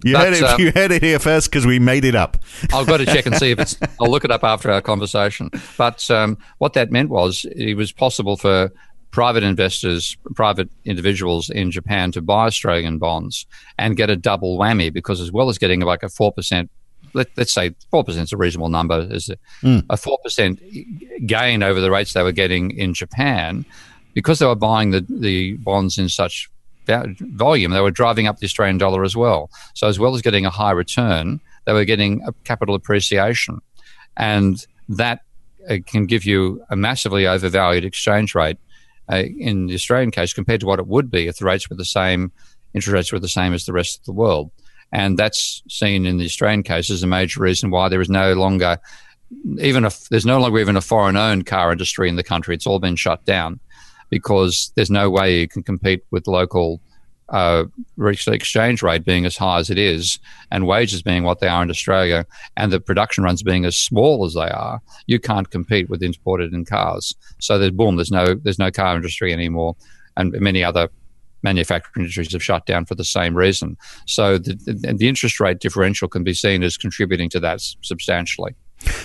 you, 0.03 0.13
but, 0.13 0.25
heard 0.25 0.33
it, 0.33 0.43
um, 0.43 0.59
you 0.59 0.71
heard 0.73 0.91
it 0.91 1.03
here 1.03 1.19
first 1.19 1.49
because 1.49 1.65
we 1.65 1.79
made 1.79 2.05
it 2.05 2.15
up. 2.15 2.37
I've 2.73 2.87
got 2.87 2.97
to 2.97 3.05
check 3.05 3.25
and 3.25 3.35
see 3.35 3.51
if 3.51 3.59
it's. 3.59 3.77
I'll 3.99 4.09
look 4.09 4.25
it 4.25 4.31
up 4.31 4.43
after 4.43 4.71
our 4.71 4.81
conversation. 4.81 5.49
But 5.77 6.09
um, 6.11 6.37
what 6.57 6.73
that 6.73 6.91
meant 6.91 7.09
was 7.09 7.45
it 7.55 7.75
was 7.75 7.91
possible 7.91 8.37
for 8.37 8.71
private 9.11 9.43
investors, 9.43 10.17
private 10.35 10.69
individuals 10.85 11.49
in 11.49 11.71
Japan 11.71 12.11
to 12.11 12.21
buy 12.21 12.45
Australian 12.45 12.97
bonds 12.97 13.45
and 13.77 13.95
get 13.95 14.09
a 14.09 14.15
double 14.15 14.57
whammy 14.57 14.91
because, 14.91 15.21
as 15.21 15.31
well 15.31 15.49
as 15.49 15.57
getting 15.57 15.81
like 15.81 16.03
a 16.03 16.09
four 16.09 16.31
percent 16.31 16.69
let, 17.13 17.27
us 17.37 17.51
say 17.51 17.71
4% 17.91 18.07
is 18.09 18.33
a 18.33 18.37
reasonable 18.37 18.69
number, 18.69 19.07
is 19.09 19.29
mm. 19.63 19.83
a 19.89 19.95
4% 19.95 21.25
gain 21.25 21.63
over 21.63 21.81
the 21.81 21.89
rates 21.89 22.13
they 22.13 22.23
were 22.23 22.31
getting 22.31 22.71
in 22.71 22.93
Japan 22.93 23.65
because 24.13 24.39
they 24.39 24.45
were 24.45 24.55
buying 24.55 24.91
the, 24.91 25.05
the 25.09 25.53
bonds 25.57 25.97
in 25.97 26.09
such 26.09 26.49
volume, 26.87 27.71
they 27.71 27.81
were 27.81 27.91
driving 27.91 28.27
up 28.27 28.37
the 28.37 28.45
Australian 28.45 28.77
dollar 28.77 29.03
as 29.03 29.15
well. 29.15 29.49
So, 29.73 29.87
as 29.87 29.99
well 29.99 30.15
as 30.15 30.21
getting 30.21 30.45
a 30.45 30.49
high 30.49 30.71
return, 30.71 31.39
they 31.65 31.73
were 31.73 31.85
getting 31.85 32.21
a 32.25 32.33
capital 32.43 32.75
appreciation. 32.75 33.61
And 34.15 34.65
that 34.89 35.21
uh, 35.69 35.77
can 35.85 36.05
give 36.05 36.25
you 36.25 36.63
a 36.69 36.75
massively 36.75 37.27
overvalued 37.27 37.85
exchange 37.85 38.33
rate 38.33 38.57
uh, 39.11 39.23
in 39.37 39.67
the 39.67 39.75
Australian 39.75 40.11
case 40.11 40.33
compared 40.33 40.61
to 40.61 40.65
what 40.65 40.79
it 40.79 40.87
would 40.87 41.11
be 41.11 41.27
if 41.27 41.37
the 41.37 41.45
rates 41.45 41.69
were 41.69 41.75
the 41.75 41.85
same, 41.85 42.31
interest 42.73 42.93
rates 42.93 43.11
were 43.11 43.19
the 43.19 43.27
same 43.27 43.53
as 43.53 43.65
the 43.65 43.73
rest 43.73 43.99
of 43.99 44.05
the 44.05 44.13
world. 44.13 44.51
And 44.91 45.17
that's 45.17 45.61
seen 45.69 46.05
in 46.05 46.17
the 46.17 46.25
Australian 46.25 46.63
case 46.63 46.89
as 46.89 47.03
a 47.03 47.07
major 47.07 47.41
reason 47.41 47.69
why 47.69 47.89
there 47.89 48.01
is 48.01 48.09
no 48.09 48.33
longer 48.33 48.79
even 49.59 49.83
if 49.83 50.07
there's 50.07 50.25
no 50.25 50.39
longer 50.39 50.57
even 50.59 50.77
a 50.77 50.81
foreign 50.81 51.17
owned 51.17 51.45
car 51.45 51.73
industry 51.73 52.07
in 52.07 52.15
the 52.15 52.23
country. 52.23 52.55
It's 52.55 52.65
all 52.65 52.79
been 52.79 52.95
shut 52.95 53.25
down 53.25 53.59
because 54.09 54.71
there's 54.75 54.91
no 54.91 55.09
way 55.09 55.39
you 55.39 55.47
can 55.47 55.63
compete 55.63 56.03
with 56.11 56.27
local 56.27 56.81
uh, 57.29 57.65
exchange 57.97 58.81
rate 58.81 59.03
being 59.03 59.25
as 59.25 59.35
high 59.35 59.59
as 59.59 59.69
it 59.69 59.77
is, 59.77 60.19
and 60.49 60.65
wages 60.65 61.01
being 61.01 61.23
what 61.23 61.39
they 61.39 61.47
are 61.47 61.63
in 61.63 61.69
Australia, 61.69 62.25
and 62.55 62.71
the 62.71 62.79
production 62.79 63.23
runs 63.23 63.43
being 63.43 63.65
as 63.65 63.77
small 63.77 64.25
as 64.25 64.33
they 64.33 64.49
are, 64.49 64.81
you 65.07 65.19
can't 65.19 65.49
compete 65.49 65.89
with 65.89 66.01
imported 66.01 66.53
in 66.53 66.63
cars. 66.63 67.15
So 67.39 67.57
there's 67.57 67.71
boom, 67.71 67.97
there's 67.97 68.11
no 68.11 68.35
there's 68.35 68.59
no 68.59 68.71
car 68.71 68.95
industry 68.95 69.33
anymore, 69.33 69.75
and 70.15 70.31
many 70.39 70.63
other 70.63 70.89
manufacturing 71.43 72.03
industries 72.03 72.31
have 72.31 72.43
shut 72.43 72.65
down 72.65 72.85
for 72.85 72.95
the 72.95 73.03
same 73.03 73.35
reason. 73.35 73.77
So 74.05 74.37
the, 74.37 74.53
the, 74.53 74.93
the 74.93 75.07
interest 75.07 75.39
rate 75.39 75.59
differential 75.59 76.07
can 76.07 76.23
be 76.23 76.33
seen 76.33 76.63
as 76.63 76.77
contributing 76.77 77.29
to 77.31 77.39
that 77.41 77.61
substantially. 77.81 78.55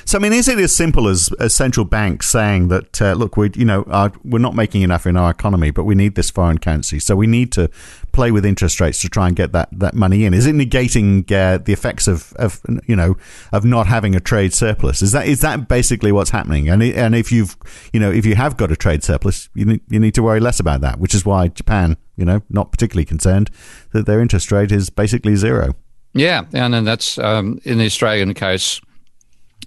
So, 0.04 0.18
I 0.18 0.20
mean, 0.20 0.32
is 0.32 0.48
it 0.48 0.58
as 0.58 0.74
simple 0.74 1.08
as, 1.08 1.30
a 1.38 1.48
central 1.48 1.86
bank 1.86 2.22
saying 2.22 2.68
that, 2.68 3.00
uh, 3.00 3.14
look, 3.14 3.36
we, 3.36 3.50
you 3.54 3.64
know, 3.64 3.84
our, 3.84 4.12
we're 4.24 4.38
not 4.38 4.54
making 4.54 4.82
enough 4.82 5.06
in 5.06 5.16
our 5.16 5.30
economy, 5.30 5.70
but 5.70 5.84
we 5.84 5.94
need 5.94 6.14
this 6.14 6.30
foreign 6.30 6.58
currency, 6.58 6.98
so 6.98 7.16
we 7.16 7.26
need 7.26 7.52
to 7.52 7.70
play 8.12 8.30
with 8.30 8.44
interest 8.44 8.80
rates 8.80 9.00
to 9.00 9.08
try 9.08 9.26
and 9.26 9.36
get 9.36 9.52
that, 9.52 9.68
that 9.72 9.94
money 9.94 10.24
in? 10.24 10.34
Is 10.34 10.46
it 10.46 10.54
negating 10.54 11.30
uh, 11.32 11.58
the 11.58 11.72
effects 11.72 12.06
of, 12.06 12.32
of, 12.34 12.60
you 12.86 12.94
know, 12.94 13.16
of 13.52 13.64
not 13.64 13.86
having 13.86 14.14
a 14.14 14.20
trade 14.20 14.52
surplus? 14.52 15.02
Is 15.02 15.12
that 15.12 15.26
is 15.26 15.40
that 15.40 15.68
basically 15.68 16.12
what's 16.12 16.30
happening? 16.30 16.68
And 16.68 16.82
and 16.82 17.14
if 17.14 17.32
you've, 17.32 17.56
you 17.92 18.00
know, 18.00 18.10
if 18.10 18.26
you 18.26 18.34
have 18.34 18.56
got 18.56 18.70
a 18.70 18.76
trade 18.76 19.02
surplus, 19.02 19.48
you 19.54 19.64
need, 19.64 19.80
you 19.88 19.98
need 19.98 20.14
to 20.14 20.22
worry 20.22 20.40
less 20.40 20.60
about 20.60 20.80
that, 20.82 20.98
which 20.98 21.14
is 21.14 21.24
why 21.24 21.48
Japan, 21.48 21.96
you 22.16 22.24
know, 22.24 22.42
not 22.50 22.72
particularly 22.72 23.06
concerned 23.06 23.50
that 23.92 24.06
their 24.06 24.20
interest 24.20 24.52
rate 24.52 24.72
is 24.72 24.90
basically 24.90 25.36
zero. 25.36 25.74
Yeah, 26.12 26.44
and 26.52 26.74
then 26.74 26.84
that's 26.84 27.18
um, 27.18 27.58
in 27.64 27.78
the 27.78 27.86
Australian 27.86 28.34
case 28.34 28.80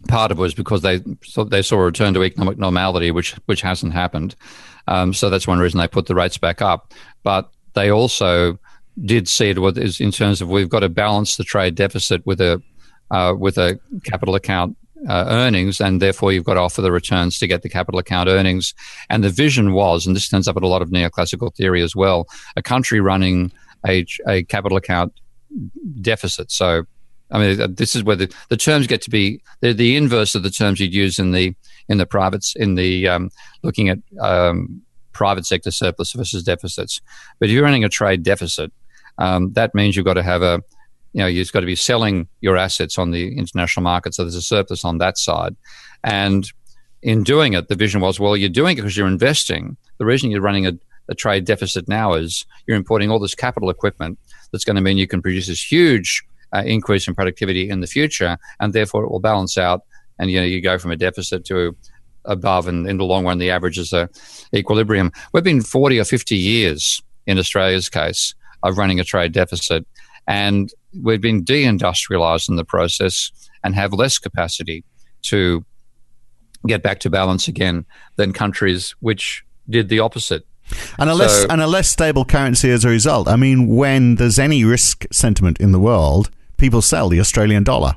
part 0.07 0.31
of 0.31 0.37
it 0.39 0.41
was 0.41 0.53
because 0.53 0.81
they 0.81 1.01
they 1.47 1.61
saw 1.61 1.77
a 1.77 1.85
return 1.85 2.13
to 2.13 2.23
economic 2.23 2.57
normality, 2.57 3.11
which 3.11 3.33
which 3.45 3.61
hasn't 3.61 3.93
happened. 3.93 4.35
Um, 4.87 5.13
so 5.13 5.29
that's 5.29 5.47
one 5.47 5.59
reason 5.59 5.79
they 5.79 5.87
put 5.87 6.05
the 6.05 6.15
rates 6.15 6.37
back 6.37 6.61
up. 6.61 6.93
But 7.23 7.49
they 7.73 7.89
also 7.89 8.59
did 9.03 9.27
see 9.27 9.49
it 9.49 9.59
was 9.59 9.99
in 9.99 10.11
terms 10.11 10.41
of 10.41 10.49
we've 10.49 10.69
got 10.69 10.79
to 10.79 10.89
balance 10.89 11.37
the 11.37 11.43
trade 11.43 11.75
deficit 11.75 12.25
with 12.25 12.39
a 12.39 12.61
uh, 13.11 13.33
with 13.37 13.57
a 13.57 13.79
capital 14.03 14.35
account 14.35 14.77
uh, 15.07 15.25
earnings, 15.27 15.79
and 15.81 16.01
therefore 16.01 16.31
you've 16.31 16.45
got 16.45 16.55
to 16.55 16.61
offer 16.61 16.81
the 16.81 16.91
returns 16.91 17.37
to 17.39 17.47
get 17.47 17.61
the 17.61 17.69
capital 17.69 17.99
account 17.99 18.29
earnings. 18.29 18.73
And 19.09 19.23
the 19.23 19.29
vision 19.29 19.73
was, 19.73 20.07
and 20.07 20.15
this 20.15 20.29
turns 20.29 20.47
up 20.47 20.57
in 20.57 20.63
a 20.63 20.67
lot 20.67 20.81
of 20.81 20.89
neoclassical 20.89 21.53
theory 21.55 21.81
as 21.81 21.95
well, 21.95 22.27
a 22.55 22.61
country 22.61 22.99
running 22.99 23.51
a, 23.85 24.05
a 24.27 24.43
capital 24.43 24.77
account 24.77 25.13
deficit. 26.01 26.51
So 26.51 26.85
I 27.31 27.39
mean, 27.39 27.75
this 27.75 27.95
is 27.95 28.03
where 28.03 28.15
the, 28.15 28.33
the 28.49 28.57
terms 28.57 28.87
get 28.87 29.01
to 29.03 29.09
be 29.09 29.41
the, 29.61 29.73
the 29.73 29.95
inverse 29.95 30.35
of 30.35 30.43
the 30.43 30.49
terms 30.49 30.79
you'd 30.79 30.93
use 30.93 31.19
in 31.19 31.31
the 31.31 31.55
in 31.89 31.97
the 31.97 32.05
privates 32.05 32.55
in 32.55 32.75
the 32.75 33.07
um, 33.07 33.31
looking 33.63 33.89
at 33.89 33.99
um, 34.21 34.81
private 35.11 35.45
sector 35.45 35.71
surplus 35.71 36.13
versus 36.13 36.43
deficits. 36.43 37.01
But 37.39 37.49
if 37.49 37.53
you're 37.53 37.63
running 37.63 37.83
a 37.83 37.89
trade 37.89 38.23
deficit, 38.23 38.71
um, 39.17 39.53
that 39.53 39.73
means 39.73 39.95
you've 39.95 40.05
got 40.05 40.15
to 40.15 40.23
have 40.23 40.41
a 40.41 40.61
you 41.13 41.21
know 41.21 41.27
you've 41.27 41.51
got 41.51 41.61
to 41.61 41.65
be 41.65 41.75
selling 41.75 42.27
your 42.41 42.57
assets 42.57 42.97
on 42.97 43.11
the 43.11 43.37
international 43.37 43.83
market, 43.83 44.13
so 44.13 44.23
there's 44.23 44.35
a 44.35 44.41
surplus 44.41 44.85
on 44.85 44.99
that 44.99 45.17
side, 45.17 45.55
and 46.03 46.51
in 47.05 47.23
doing 47.23 47.53
it, 47.53 47.67
the 47.67 47.75
vision 47.75 48.01
was, 48.01 48.19
well, 48.19 48.35
you're 48.35 48.49
doing 48.49 48.73
it 48.73 48.81
because 48.81 48.97
you're 48.97 49.07
investing. 49.07 49.77
The 49.99 50.05
reason 50.05 50.31
you're 50.31 50.41
running 50.41 50.65
a, 50.65 50.73
a 51.07 51.13
trade 51.13 51.45
deficit 51.45 51.87
now 51.87 52.13
is 52.13 52.45
you're 52.65 52.75
importing 52.75 53.11
all 53.11 53.19
this 53.19 53.35
capital 53.35 53.69
equipment 53.69 54.17
that's 54.51 54.65
going 54.65 54.75
to 54.75 54.81
mean 54.81 54.97
you 54.97 55.07
can 55.07 55.21
produce 55.21 55.45
this 55.45 55.63
huge 55.63 56.23
uh, 56.53 56.63
increase 56.65 57.07
in 57.07 57.15
productivity 57.15 57.69
in 57.69 57.81
the 57.81 57.87
future, 57.87 58.37
and 58.59 58.73
therefore 58.73 59.03
it 59.03 59.11
will 59.11 59.19
balance 59.19 59.57
out, 59.57 59.81
and 60.19 60.29
you 60.29 60.39
know 60.39 60.45
you 60.45 60.61
go 60.61 60.77
from 60.77 60.91
a 60.91 60.95
deficit 60.95 61.45
to 61.45 61.75
above, 62.25 62.67
and 62.67 62.87
in 62.87 62.97
the 62.97 63.05
long 63.05 63.25
run 63.25 63.37
the 63.37 63.51
average 63.51 63.77
is 63.77 63.93
a 63.93 64.09
equilibrium. 64.53 65.11
We've 65.33 65.43
been 65.43 65.61
40 65.61 65.99
or 65.99 66.05
50 66.05 66.35
years 66.35 67.01
in 67.25 67.37
Australia's 67.37 67.89
case 67.89 68.33
of 68.63 68.77
running 68.77 68.99
a 68.99 69.03
trade 69.03 69.31
deficit, 69.31 69.85
and 70.27 70.71
we've 71.01 71.21
been 71.21 71.43
deindustrialized 71.43 72.49
in 72.49 72.55
the 72.55 72.65
process 72.65 73.31
and 73.63 73.75
have 73.75 73.93
less 73.93 74.17
capacity 74.17 74.83
to 75.23 75.65
get 76.67 76.83
back 76.83 76.99
to 76.99 77.09
balance 77.09 77.47
again 77.47 77.85
than 78.15 78.33
countries 78.33 78.95
which 78.99 79.43
did 79.69 79.89
the 79.89 79.99
opposite. 79.99 80.45
And 80.97 81.09
a 81.09 81.13
less 81.13 81.41
so, 81.41 81.47
and 81.49 81.61
a 81.61 81.67
less 81.67 81.89
stable 81.89 82.25
currency 82.25 82.71
as 82.71 82.85
a 82.85 82.89
result. 82.89 83.27
I 83.27 83.35
mean, 83.35 83.67
when 83.67 84.15
there's 84.15 84.39
any 84.39 84.63
risk 84.63 85.05
sentiment 85.11 85.59
in 85.59 85.71
the 85.71 85.79
world, 85.79 86.31
people 86.57 86.81
sell 86.81 87.09
the 87.09 87.19
Australian 87.19 87.63
dollar. 87.63 87.95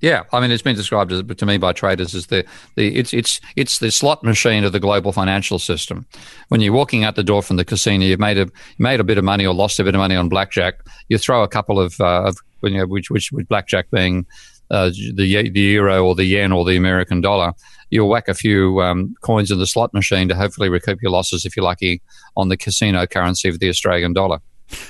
Yeah, 0.00 0.22
I 0.32 0.40
mean, 0.40 0.50
it's 0.50 0.62
been 0.62 0.76
described 0.76 1.12
as, 1.12 1.22
to 1.22 1.46
me 1.46 1.58
by 1.58 1.74
traders 1.74 2.14
as 2.14 2.26
the, 2.28 2.46
the 2.74 2.96
it's 2.96 3.12
it's 3.12 3.38
it's 3.54 3.78
the 3.80 3.90
slot 3.90 4.24
machine 4.24 4.64
of 4.64 4.72
the 4.72 4.80
global 4.80 5.12
financial 5.12 5.58
system. 5.58 6.06
When 6.48 6.62
you're 6.62 6.72
walking 6.72 7.04
out 7.04 7.16
the 7.16 7.22
door 7.22 7.42
from 7.42 7.56
the 7.56 7.66
casino, 7.66 8.06
you've 8.06 8.18
made 8.18 8.38
a 8.38 8.48
made 8.78 9.00
a 9.00 9.04
bit 9.04 9.18
of 9.18 9.24
money 9.24 9.46
or 9.46 9.52
lost 9.52 9.78
a 9.78 9.84
bit 9.84 9.94
of 9.94 9.98
money 9.98 10.16
on 10.16 10.30
blackjack. 10.30 10.80
You 11.08 11.18
throw 11.18 11.42
a 11.42 11.48
couple 11.48 11.78
of, 11.78 12.00
uh, 12.00 12.22
of 12.24 12.38
you 12.62 12.78
know, 12.78 12.86
which 12.86 13.10
which 13.10 13.30
with 13.30 13.46
blackjack 13.48 13.90
being 13.90 14.24
uh, 14.70 14.90
the 15.14 15.50
the 15.50 15.60
euro 15.60 16.06
or 16.06 16.14
the 16.14 16.24
yen 16.24 16.50
or 16.50 16.64
the 16.64 16.76
American 16.76 17.20
dollar, 17.20 17.52
you'll 17.90 18.08
whack 18.08 18.28
a 18.28 18.34
few 18.34 18.80
um, 18.80 19.14
coins 19.20 19.50
in 19.50 19.58
the 19.58 19.66
slot 19.66 19.92
machine 19.92 20.28
to 20.28 20.34
hopefully 20.34 20.70
recoup 20.70 21.02
your 21.02 21.10
losses 21.10 21.44
if 21.44 21.56
you're 21.56 21.64
lucky 21.64 22.00
on 22.38 22.48
the 22.48 22.56
casino 22.56 23.06
currency 23.06 23.50
of 23.50 23.58
the 23.58 23.68
Australian 23.68 24.14
dollar. 24.14 24.38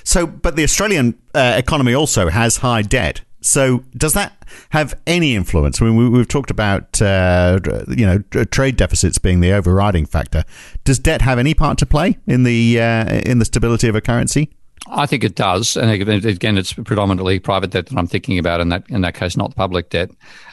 So, 0.04 0.26
but 0.26 0.56
the 0.56 0.64
Australian 0.64 1.18
uh, 1.34 1.54
economy 1.56 1.94
also 1.94 2.28
has 2.28 2.58
high 2.58 2.82
debt. 2.82 3.22
So, 3.42 3.84
does 3.96 4.12
that 4.14 4.44
have 4.70 4.94
any 5.06 5.34
influence? 5.34 5.80
I 5.80 5.86
mean, 5.86 6.12
we, 6.12 6.18
have 6.18 6.28
talked 6.28 6.50
about 6.50 7.00
uh, 7.00 7.58
you 7.88 8.06
know 8.06 8.18
trade 8.46 8.76
deficits 8.76 9.18
being 9.18 9.40
the 9.40 9.52
overriding 9.52 10.06
factor. 10.06 10.44
Does 10.84 10.98
debt 10.98 11.22
have 11.22 11.38
any 11.38 11.54
part 11.54 11.78
to 11.78 11.86
play 11.86 12.18
in 12.26 12.42
the 12.42 12.80
uh, 12.80 13.20
in 13.24 13.38
the 13.38 13.44
stability 13.44 13.88
of 13.88 13.94
a 13.94 14.00
currency? 14.00 14.50
I 14.88 15.06
think 15.06 15.24
it 15.24 15.34
does, 15.34 15.76
and 15.76 15.90
again, 15.90 16.56
it's 16.56 16.72
predominantly 16.72 17.38
private 17.38 17.70
debt 17.70 17.86
that 17.86 17.98
I'm 17.98 18.06
thinking 18.06 18.38
about. 18.38 18.60
In 18.60 18.70
that 18.70 18.84
in 18.88 19.02
that 19.02 19.14
case, 19.14 19.36
not 19.36 19.54
public 19.54 19.90
debt 19.90 20.10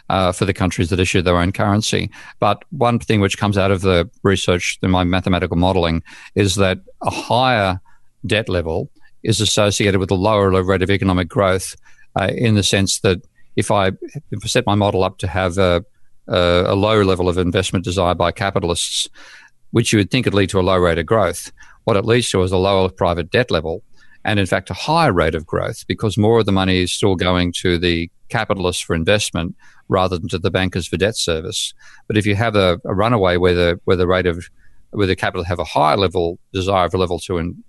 uh, 0.09 0.31
for 0.31 0.45
the 0.45 0.53
countries 0.53 0.89
that 0.89 0.99
issue 0.99 1.21
their 1.21 1.37
own 1.37 1.51
currency. 1.51 2.09
But 2.39 2.63
one 2.69 2.99
thing 2.99 3.21
which 3.21 3.37
comes 3.37 3.57
out 3.57 3.71
of 3.71 3.81
the 3.81 4.09
research 4.23 4.79
in 4.81 4.91
my 4.91 5.03
mathematical 5.03 5.57
modelling 5.57 6.03
is 6.35 6.55
that 6.55 6.79
a 7.01 7.09
higher 7.09 7.81
debt 8.25 8.49
level 8.49 8.89
is 9.23 9.41
associated 9.41 9.99
with 9.99 10.11
a 10.11 10.15
lower 10.15 10.49
rate 10.63 10.81
of 10.81 10.89
economic 10.89 11.27
growth 11.27 11.75
uh, 12.19 12.29
in 12.33 12.55
the 12.55 12.63
sense 12.63 12.99
that 12.99 13.21
if 13.55 13.71
I, 13.71 13.91
set 14.45 14.65
my 14.65 14.75
model 14.75 15.03
up 15.03 15.17
to 15.19 15.27
have 15.27 15.57
a, 15.57 15.83
a, 16.27 16.63
a 16.67 16.75
low 16.75 17.01
level 17.01 17.27
of 17.27 17.37
investment 17.37 17.83
desire 17.83 18.13
by 18.13 18.31
capitalists, 18.31 19.09
which 19.71 19.91
you 19.91 19.99
would 19.99 20.11
think 20.11 20.25
would 20.25 20.33
lead 20.33 20.49
to 20.49 20.59
a 20.59 20.61
low 20.61 20.77
rate 20.77 20.99
of 20.99 21.05
growth, 21.05 21.51
what 21.85 21.97
it 21.97 22.05
leads 22.05 22.29
to 22.31 22.41
is 22.43 22.51
a 22.51 22.57
lower 22.57 22.89
private 22.89 23.31
debt 23.31 23.49
level 23.49 23.83
and 24.23 24.39
in 24.39 24.45
fact 24.45 24.69
a 24.69 24.73
higher 24.73 25.13
rate 25.13 25.35
of 25.35 25.45
growth 25.45 25.87
because 25.87 26.17
more 26.17 26.39
of 26.39 26.45
the 26.45 26.51
money 26.51 26.81
is 26.81 26.91
still 26.91 27.15
going 27.15 27.53
to 27.53 27.79
the 27.79 28.11
capitalists 28.29 28.81
for 28.81 28.93
investment 28.93 29.55
rather 29.87 30.17
than 30.17 30.27
to 30.27 30.37
the 30.37 30.51
bankers 30.51 30.85
for 30.85 30.97
debt 30.97 31.15
service. 31.15 31.73
But 32.07 32.17
if 32.17 32.25
you 32.25 32.35
have 32.35 32.55
a, 32.55 32.79
a 32.83 32.93
runaway 32.93 33.37
where 33.37 33.53
the 33.53 33.79
where 33.85 33.97
the 33.97 34.05
rate 34.05 34.25
of 34.25 34.49
where 34.91 35.07
the 35.07 35.15
capital 35.15 35.45
have 35.45 35.59
a 35.59 35.63
higher 35.63 35.97
level 35.97 36.39
desire 36.53 36.89
for 36.89 36.97
level 36.97 37.19
to 37.19 37.37
in, 37.37 37.63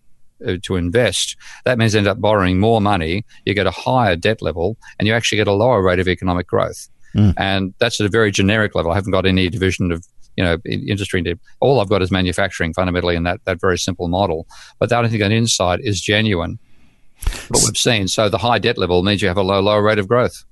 to 0.62 0.76
invest, 0.76 1.36
that 1.64 1.78
means 1.78 1.94
end 1.94 2.06
up 2.06 2.20
borrowing 2.20 2.60
more 2.60 2.80
money. 2.80 3.24
You 3.44 3.54
get 3.54 3.66
a 3.66 3.70
higher 3.70 4.16
debt 4.16 4.42
level, 4.42 4.76
and 4.98 5.06
you 5.08 5.14
actually 5.14 5.36
get 5.36 5.48
a 5.48 5.52
lower 5.52 5.82
rate 5.82 5.98
of 5.98 6.08
economic 6.08 6.46
growth. 6.46 6.88
Mm. 7.14 7.34
And 7.36 7.74
that's 7.78 8.00
at 8.00 8.06
a 8.06 8.10
very 8.10 8.30
generic 8.30 8.74
level. 8.74 8.92
I 8.92 8.94
haven't 8.94 9.12
got 9.12 9.26
any 9.26 9.48
division 9.48 9.92
of 9.92 10.04
you 10.36 10.44
know 10.44 10.58
industry. 10.64 11.22
All 11.60 11.80
I've 11.80 11.88
got 11.88 12.02
is 12.02 12.10
manufacturing 12.10 12.72
fundamentally 12.72 13.16
in 13.16 13.24
that 13.24 13.44
that 13.44 13.60
very 13.60 13.78
simple 13.78 14.08
model. 14.08 14.46
But 14.78 14.92
I 14.92 15.00
don't 15.00 15.10
think 15.10 15.22
that 15.22 15.32
insight 15.32 15.80
is 15.82 16.00
genuine. 16.00 16.58
What 17.48 17.64
we've 17.64 17.76
seen. 17.76 18.06
So 18.06 18.28
the 18.28 18.38
high 18.38 18.60
debt 18.60 18.78
level 18.78 19.02
means 19.02 19.20
you 19.20 19.28
have 19.28 19.36
a 19.36 19.42
low 19.42 19.60
lower 19.60 19.82
rate 19.82 19.98
of 19.98 20.06
growth. 20.06 20.44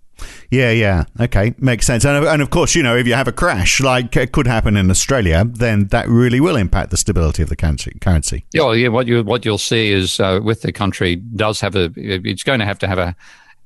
Yeah, 0.50 0.70
yeah. 0.70 1.04
Okay, 1.20 1.54
makes 1.58 1.86
sense. 1.86 2.04
And, 2.04 2.24
and 2.24 2.42
of 2.42 2.50
course, 2.50 2.74
you 2.74 2.82
know, 2.82 2.96
if 2.96 3.06
you 3.06 3.14
have 3.14 3.28
a 3.28 3.32
crash 3.32 3.80
like 3.80 4.16
it 4.16 4.32
could 4.32 4.46
happen 4.46 4.76
in 4.76 4.90
Australia, 4.90 5.44
then 5.44 5.88
that 5.88 6.08
really 6.08 6.40
will 6.40 6.56
impact 6.56 6.90
the 6.90 6.96
stability 6.96 7.42
of 7.42 7.48
the 7.48 7.56
currency. 7.56 8.44
Yeah, 8.52 8.62
well, 8.62 8.76
yeah. 8.76 8.88
What 8.88 9.06
you 9.06 9.22
what 9.22 9.44
you'll 9.44 9.58
see 9.58 9.92
is 9.92 10.20
uh, 10.20 10.40
with 10.42 10.62
the 10.62 10.72
country 10.72 11.16
does 11.16 11.60
have 11.60 11.76
a, 11.76 11.90
it's 11.96 12.42
going 12.42 12.60
to 12.60 12.66
have 12.66 12.78
to 12.80 12.88
have 12.88 12.98
a, 12.98 13.14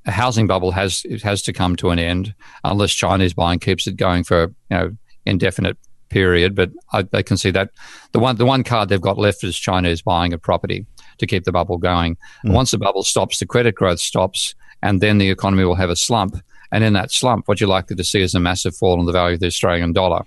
a 0.06 0.10
housing 0.10 0.46
bubble 0.46 0.72
has 0.72 1.02
it 1.04 1.22
has 1.22 1.42
to 1.42 1.52
come 1.52 1.76
to 1.76 1.90
an 1.90 1.98
end 1.98 2.34
unless 2.64 2.92
Chinese 2.92 3.34
buying 3.34 3.58
keeps 3.58 3.86
it 3.86 3.96
going 3.96 4.24
for 4.24 4.42
you 4.42 4.76
know 4.76 4.96
indefinite 5.26 5.76
period. 6.08 6.54
But 6.54 6.70
I, 6.92 7.06
I 7.12 7.22
can 7.22 7.36
see 7.36 7.50
that 7.52 7.70
the 8.12 8.18
one 8.18 8.36
the 8.36 8.46
one 8.46 8.64
card 8.64 8.88
they've 8.88 9.00
got 9.00 9.18
left 9.18 9.44
is 9.44 9.58
Chinese 9.58 10.02
buying 10.02 10.32
a 10.32 10.38
property 10.38 10.86
to 11.18 11.26
keep 11.26 11.44
the 11.44 11.52
bubble 11.52 11.78
going. 11.78 12.16
Mm. 12.44 12.52
Once 12.52 12.70
the 12.70 12.78
bubble 12.78 13.02
stops, 13.02 13.38
the 13.38 13.46
credit 13.46 13.74
growth 13.74 14.00
stops 14.00 14.54
and 14.82 15.00
then 15.00 15.18
the 15.18 15.30
economy 15.30 15.64
will 15.64 15.74
have 15.74 15.90
a 15.90 15.96
slump. 15.96 16.36
And 16.72 16.84
in 16.84 16.92
that 16.92 17.12
slump, 17.12 17.48
what 17.48 17.60
you're 17.60 17.68
likely 17.68 17.96
to 17.96 18.04
see 18.04 18.20
is 18.20 18.34
a 18.34 18.40
massive 18.40 18.76
fall 18.76 19.00
in 19.00 19.06
the 19.06 19.12
value 19.12 19.34
of 19.34 19.40
the 19.40 19.46
Australian 19.46 19.92
dollar. 19.92 20.24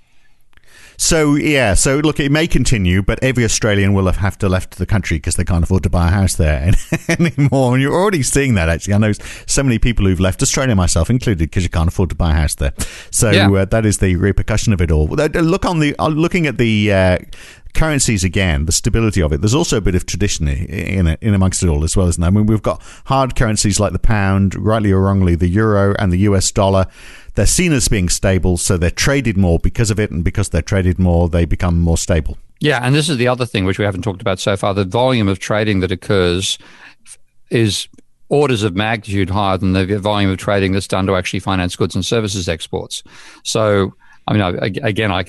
So 0.98 1.36
yeah, 1.36 1.74
so 1.74 1.98
look, 2.00 2.20
it 2.20 2.32
may 2.32 2.48
continue, 2.48 3.02
but 3.02 3.22
every 3.24 3.44
Australian 3.44 3.94
will 3.94 4.06
have, 4.06 4.18
have 4.18 4.38
to 4.40 4.50
left 4.50 4.78
the 4.78 4.86
country 4.86 5.18
because 5.18 5.36
they 5.36 5.44
can't 5.44 5.64
afford 5.64 5.84
to 5.84 5.90
buy 5.90 6.08
a 6.08 6.12
house 6.12 6.36
there 6.36 6.72
anymore. 7.10 7.74
And 7.74 7.82
you're 7.82 7.94
already 7.94 8.24
seeing 8.24 8.56
that. 8.56 8.70
Actually, 8.70 8.94
I 8.94 8.98
know 9.00 9.12
so 9.46 9.64
many 9.64 9.80
people 9.80 10.06
who've 10.06 10.20
left 10.20 10.42
Australia, 10.42 10.76
myself 10.76 11.10
included, 11.10 11.40
because 11.40 11.64
you 11.64 11.70
can't 11.70 11.88
afford 11.88 12.10
to 12.10 12.16
buy 12.16 12.32
a 12.32 12.36
house 12.36 12.56
there. 12.56 12.74
So 13.12 13.32
yeah. 13.32 13.52
uh, 13.52 13.66
that 13.66 13.86
is 13.86 13.98
the 14.00 14.16
repercussion 14.16 14.74
of 14.74 14.82
it 14.82 14.92
all. 14.92 15.08
Look 15.08 15.66
on 15.66 15.80
the 15.80 15.96
uh, 15.98 16.08
looking 16.08 16.48
at 16.48 16.58
the 16.58 16.92
uh, 16.92 17.18
currencies 17.74 18.24
again, 18.24 18.66
the 18.66 18.72
stability 18.72 19.22
of 19.22 19.34
it. 19.34 19.42
There's 19.42 19.56
also 19.56 19.78
a 19.78 19.82
bit 19.82 19.96
of 19.96 20.06
tradition 20.06 20.48
in 20.48 21.08
it, 21.08 21.20
in 21.22 21.34
amongst 21.34 21.64
it 21.64 21.70
all 21.70 21.84
as 21.84 21.98
well, 21.98 22.08
isn't 22.08 22.22
there? 22.22 22.28
I 22.28 22.32
mean, 22.32 22.46
we've 22.46 22.62
got 22.62 22.82
hard 23.06 23.36
currencies 23.36 23.80
like 23.80 23.94
the 23.94 24.00
pound, 24.00 24.56
rightly 24.56 24.92
or 24.92 25.02
wrongly, 25.02 25.36
the 25.36 25.48
euro 25.48 25.96
and 26.00 26.12
the 26.12 26.20
US 26.20 26.52
dollar. 26.52 26.86
They're 27.36 27.46
seen 27.46 27.74
as 27.74 27.88
being 27.88 28.10
stable, 28.10 28.58
so 28.58 28.78
they're 28.78 28.92
traded 28.92 29.38
more 29.38 29.60
because 29.60 29.90
of 29.90 30.00
it, 30.00 30.12
and 30.12 30.24
because 30.24 30.50
they're 30.50 30.62
traded 30.62 31.00
more, 31.00 31.30
they 31.30 31.46
become 31.46 31.80
more 31.80 31.98
stable. 31.98 32.38
Yeah, 32.60 32.80
and 32.82 32.96
this 32.96 33.10
is 33.10 33.18
the 33.18 33.28
other 33.28 33.46
thing 33.46 33.66
which 33.66 33.80
we 33.80 33.86
haven't 33.86 34.04
talked 34.04 34.22
about 34.22 34.40
so 34.40 34.56
far. 34.56 34.74
The 34.74 34.86
volume 34.86 35.28
of 35.28 35.40
trading 35.40 35.80
that 35.82 35.92
occurs 35.92 36.58
is 37.50 37.88
orders 38.30 38.64
of 38.64 38.76
magnitude 38.76 39.30
higher 39.30 39.58
than 39.58 39.74
the 39.74 40.00
volume 40.00 40.32
of 40.32 40.38
trading 40.38 40.72
that's 40.72 40.88
done 40.88 41.06
to 41.08 41.16
actually 41.16 41.40
finance 41.40 41.76
goods 41.76 41.94
and 41.94 42.06
services 42.06 42.48
exports. 42.48 43.04
So, 43.44 43.94
I 44.28 44.34
mean, 44.34 44.42
again, 44.82 45.12
I, 45.12 45.24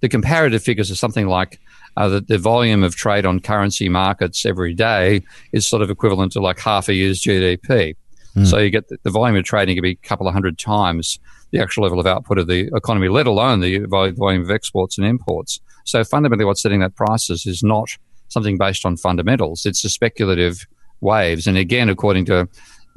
the 0.00 0.08
comparative 0.08 0.62
figures 0.62 0.90
are 0.90 0.96
something 0.96 1.26
like 1.26 1.60
uh, 1.96 2.08
that 2.08 2.28
the 2.28 2.38
volume 2.38 2.82
of 2.82 2.96
trade 2.96 3.26
on 3.26 3.40
currency 3.40 3.88
markets 3.88 4.44
every 4.44 4.74
day 4.74 5.22
is 5.52 5.66
sort 5.66 5.82
of 5.82 5.90
equivalent 5.90 6.32
to 6.32 6.40
like 6.40 6.58
half 6.58 6.88
a 6.88 6.94
year's 6.94 7.20
GDP. 7.20 7.96
Mm. 8.36 8.46
So 8.46 8.58
you 8.58 8.70
get 8.70 8.88
the, 8.88 8.98
the, 9.02 9.10
volume 9.10 9.36
of 9.36 9.44
trading 9.44 9.76
could 9.76 9.82
be 9.82 9.90
a 9.90 10.06
couple 10.08 10.28
of 10.28 10.32
hundred 10.32 10.58
times 10.58 11.18
the 11.52 11.60
actual 11.60 11.82
level 11.82 12.00
of 12.00 12.06
output 12.06 12.38
of 12.38 12.46
the 12.46 12.70
economy, 12.74 13.08
let 13.08 13.26
alone 13.26 13.60
the 13.60 13.84
volume 13.86 14.42
of 14.42 14.50
exports 14.50 14.98
and 14.98 15.06
imports. 15.06 15.60
So 15.84 16.04
fundamentally, 16.04 16.44
what's 16.44 16.62
setting 16.62 16.80
that 16.80 16.94
prices 16.94 17.46
is 17.46 17.62
not 17.62 17.88
something 18.28 18.58
based 18.58 18.86
on 18.86 18.96
fundamentals. 18.96 19.66
It's 19.66 19.82
the 19.82 19.88
speculative 19.88 20.66
waves. 21.00 21.46
And 21.46 21.56
again, 21.56 21.88
according 21.88 22.26
to 22.26 22.48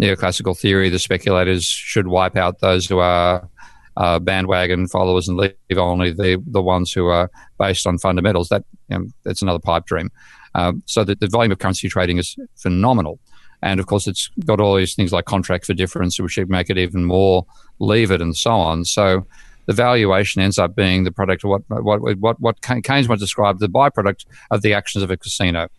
neoclassical 0.01 0.57
theory, 0.57 0.89
the 0.89 0.99
speculators 0.99 1.65
should 1.65 2.07
wipe 2.07 2.35
out 2.35 2.59
those 2.59 2.85
who 2.85 2.99
are 2.99 3.49
uh, 3.97 4.19
bandwagon 4.19 4.87
followers 4.87 5.27
and 5.27 5.37
leave 5.37 5.53
only 5.77 6.11
the 6.11 6.41
the 6.47 6.61
ones 6.61 6.91
who 6.91 7.07
are 7.07 7.29
based 7.59 7.85
on 7.85 7.97
fundamentals. 7.97 8.49
That 8.49 8.63
you 8.89 8.97
know, 8.97 9.05
that's 9.23 9.41
another 9.41 9.59
pipe 9.59 9.85
dream. 9.85 10.09
Um, 10.55 10.83
so 10.85 11.03
the, 11.03 11.15
the 11.15 11.27
volume 11.27 11.51
of 11.51 11.59
currency 11.59 11.89
trading 11.89 12.17
is 12.17 12.35
phenomenal, 12.55 13.19
and 13.63 13.79
of 13.79 13.87
course 13.87 14.07
it's 14.07 14.29
got 14.45 14.59
all 14.59 14.75
these 14.75 14.93
things 14.93 15.11
like 15.11 15.25
contract 15.25 15.65
for 15.65 15.73
difference, 15.73 16.19
which 16.19 16.33
should 16.33 16.49
make 16.49 16.69
it 16.69 16.77
even 16.77 17.05
more 17.05 17.45
levered 17.79 18.21
and 18.21 18.35
so 18.35 18.51
on. 18.51 18.85
So 18.85 19.25
the 19.65 19.73
valuation 19.73 20.41
ends 20.41 20.57
up 20.57 20.75
being 20.75 21.05
the 21.05 21.11
product 21.11 21.43
of 21.43 21.49
what 21.49 21.63
what 21.69 22.17
what 22.17 22.39
what 22.39 22.61
Keynes 22.61 23.07
might 23.07 23.19
describe 23.19 23.59
the 23.59 23.69
byproduct 23.69 24.25
of 24.51 24.61
the 24.61 24.73
actions 24.73 25.03
of 25.03 25.09
a 25.09 25.17
casino. 25.17 25.69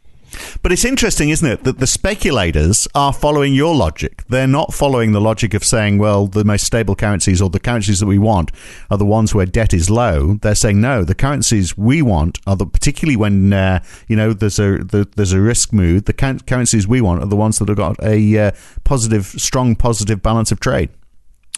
But 0.62 0.73
it's 0.73 0.85
interesting, 0.85 1.31
isn't 1.31 1.49
it, 1.49 1.64
that 1.64 1.79
the 1.79 1.87
speculators 1.87 2.88
are 2.94 3.12
following 3.12 3.55
your 3.55 3.75
logic. 3.75 4.25
They're 4.29 4.47
not 4.47 4.73
following 4.73 5.12
the 5.12 5.20
logic 5.20 5.55
of 5.55 5.64
saying, 5.64 5.99
well, 5.99 6.27
the 6.27 6.44
most 6.44 6.64
stable 6.64 6.97
currencies 6.97 7.40
or 7.40 7.51
the 7.51 7.61
currencies 7.61 8.01
that 8.01 8.07
we 8.07 8.18
want 8.18 8.51
are 8.90 8.99
the 8.99 9.05
ones 9.05 9.35
where 9.35 9.47
debt 9.47 9.75
is 9.75 9.90
low. 9.90 10.35
They're 10.35 10.55
saying, 10.55 10.81
no, 10.81 11.05
the 11.05 11.14
currencies 11.14 11.77
we 11.77 12.03
want 12.03 12.38
are 12.47 12.57
the, 12.57 12.66
particularly 12.66 13.16
when, 13.16 13.53
uh, 13.53 13.83
you 14.09 14.16
know, 14.16 14.33
there's 14.33 14.59
a, 14.59 14.79
the, 14.79 15.09
there's 15.16 15.33
a 15.33 15.40
risk 15.40 15.73
mood, 15.73 16.07
the 16.07 16.12
currencies 16.12 16.87
we 16.87 17.01
want 17.01 17.23
are 17.23 17.27
the 17.27 17.37
ones 17.37 17.59
that 17.59 17.68
have 17.68 17.77
got 17.77 18.03
a 18.03 18.38
uh, 18.38 18.51
positive, 18.85 19.27
strong 19.27 19.77
positive 19.77 20.23
balance 20.23 20.51
of 20.53 20.61
trade. 20.61 20.90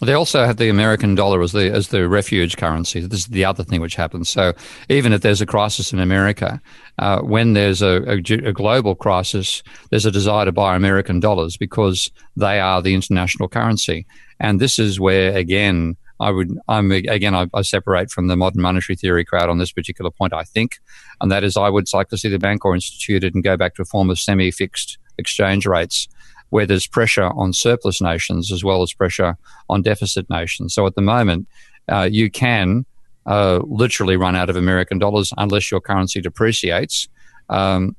They 0.03 0.13
also 0.13 0.45
have 0.45 0.57
the 0.57 0.69
American 0.69 1.15
dollar 1.15 1.41
as 1.41 1.53
the 1.53 1.71
as 1.71 1.87
the 1.87 2.07
refuge 2.07 2.55
currency. 2.55 2.99
This 2.99 3.21
is 3.21 3.27
the 3.27 3.45
other 3.45 3.63
thing 3.63 3.81
which 3.81 3.95
happens. 3.95 4.29
So 4.29 4.53
even 4.89 5.11
if 5.11 5.21
there's 5.21 5.41
a 5.41 5.47
crisis 5.47 5.91
in 5.91 5.97
America, 5.97 6.61
uh, 6.99 7.21
when 7.21 7.53
there's 7.53 7.81
a, 7.81 8.03
a, 8.07 8.17
a, 8.47 8.53
global 8.53 8.93
crisis, 8.93 9.63
there's 9.89 10.05
a 10.05 10.11
desire 10.11 10.45
to 10.45 10.51
buy 10.51 10.75
American 10.75 11.19
dollars 11.19 11.57
because 11.57 12.11
they 12.35 12.59
are 12.59 12.79
the 12.79 12.93
international 12.93 13.49
currency. 13.49 14.05
And 14.39 14.59
this 14.59 14.77
is 14.77 14.99
where 14.99 15.35
again 15.35 15.97
I 16.19 16.29
would 16.29 16.55
I'm 16.67 16.91
again 16.91 17.33
I, 17.33 17.47
I 17.55 17.63
separate 17.63 18.11
from 18.11 18.27
the 18.27 18.35
modern 18.35 18.61
monetary 18.61 18.97
theory 18.97 19.25
crowd 19.25 19.49
on 19.49 19.57
this 19.57 19.71
particular 19.71 20.11
point. 20.11 20.31
I 20.31 20.43
think, 20.43 20.77
and 21.21 21.31
that 21.31 21.43
is 21.43 21.57
I 21.57 21.69
would 21.69 21.91
like 21.91 22.09
to 22.09 22.19
see 22.19 22.29
the 22.29 22.37
Bancor 22.37 22.75
instituted 22.75 23.33
and 23.33 23.43
go 23.43 23.57
back 23.57 23.73
to 23.75 23.81
a 23.81 23.85
form 23.85 24.11
of 24.11 24.19
semi-fixed 24.19 24.99
exchange 25.17 25.65
rates 25.65 26.07
where 26.49 26.65
there's 26.65 26.87
pressure 26.87 27.25
on 27.25 27.53
surplus 27.53 28.01
nations 28.01 28.51
as 28.51 28.63
well 28.63 28.81
as 28.81 28.93
pressure 28.93 29.37
on 29.69 29.81
deficit 29.81 30.29
nations. 30.29 30.73
So 30.73 30.85
at 30.85 30.95
the 30.95 31.01
moment, 31.01 31.47
uh, 31.89 32.07
you 32.11 32.29
can 32.29 32.85
uh, 33.25 33.59
literally 33.65 34.17
run 34.17 34.35
out 34.35 34.49
of 34.49 34.55
American 34.55 34.99
dollars 34.99 35.33
unless 35.37 35.69
your 35.69 35.81
currency 35.81 36.21
depreciates. 36.21 37.07
Um, 37.49 37.95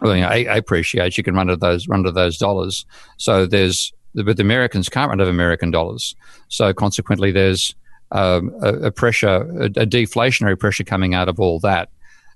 well, 0.00 0.16
you 0.16 0.22
know, 0.22 0.52
appreciates. 0.52 1.16
You 1.16 1.24
can 1.24 1.34
run 1.34 1.46
to 1.46 1.56
those 1.56 1.86
run 1.86 2.02
to 2.04 2.10
those 2.10 2.36
dollars. 2.38 2.84
So 3.16 3.46
there's 3.46 3.92
but 4.14 4.36
the 4.36 4.42
Americans 4.42 4.88
can't 4.88 5.08
run 5.08 5.20
out 5.20 5.24
of 5.24 5.28
American 5.28 5.70
dollars. 5.70 6.14
So 6.48 6.72
consequently, 6.72 7.32
there's 7.32 7.74
um, 8.12 8.54
a, 8.62 8.74
a, 8.74 8.90
pressure, 8.92 9.28
a, 9.28 9.64
a, 9.64 9.86
deflationary 9.86 10.58
pressure 10.58 10.84
coming 10.84 11.14
out 11.14 11.28
of 11.28 11.40
all 11.40 11.58
that. 11.60 11.88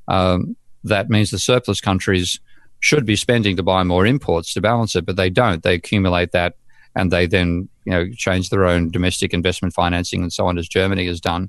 Um, 0.09 0.57
that 0.83 1.09
means 1.09 1.31
the 1.31 1.39
surplus 1.39 1.81
countries 1.81 2.41
should 2.81 3.05
be 3.05 3.17
spending 3.17 3.57
to 3.57 3.63
buy 3.63 3.83
more 3.83 4.07
imports 4.07 4.53
to 4.55 4.61
balance 4.61 4.95
it, 4.95 5.05
but 5.05 5.17
they 5.17 5.31
don't. 5.31 5.63
They 5.63 5.75
accumulate 5.75 6.33
that 6.33 6.55
and 6.95 7.11
they 7.11 7.27
then 7.27 7.69
you 7.85 7.93
know 7.93 8.11
change 8.11 8.51
their 8.51 8.67
own 8.67 8.91
domestic 8.91 9.33
investment 9.33 9.75
financing 9.75 10.23
and 10.23 10.33
so 10.33 10.47
on, 10.47 10.59
as 10.59 10.69
Germany 10.69 11.07
has 11.07 11.21
done, 11.21 11.49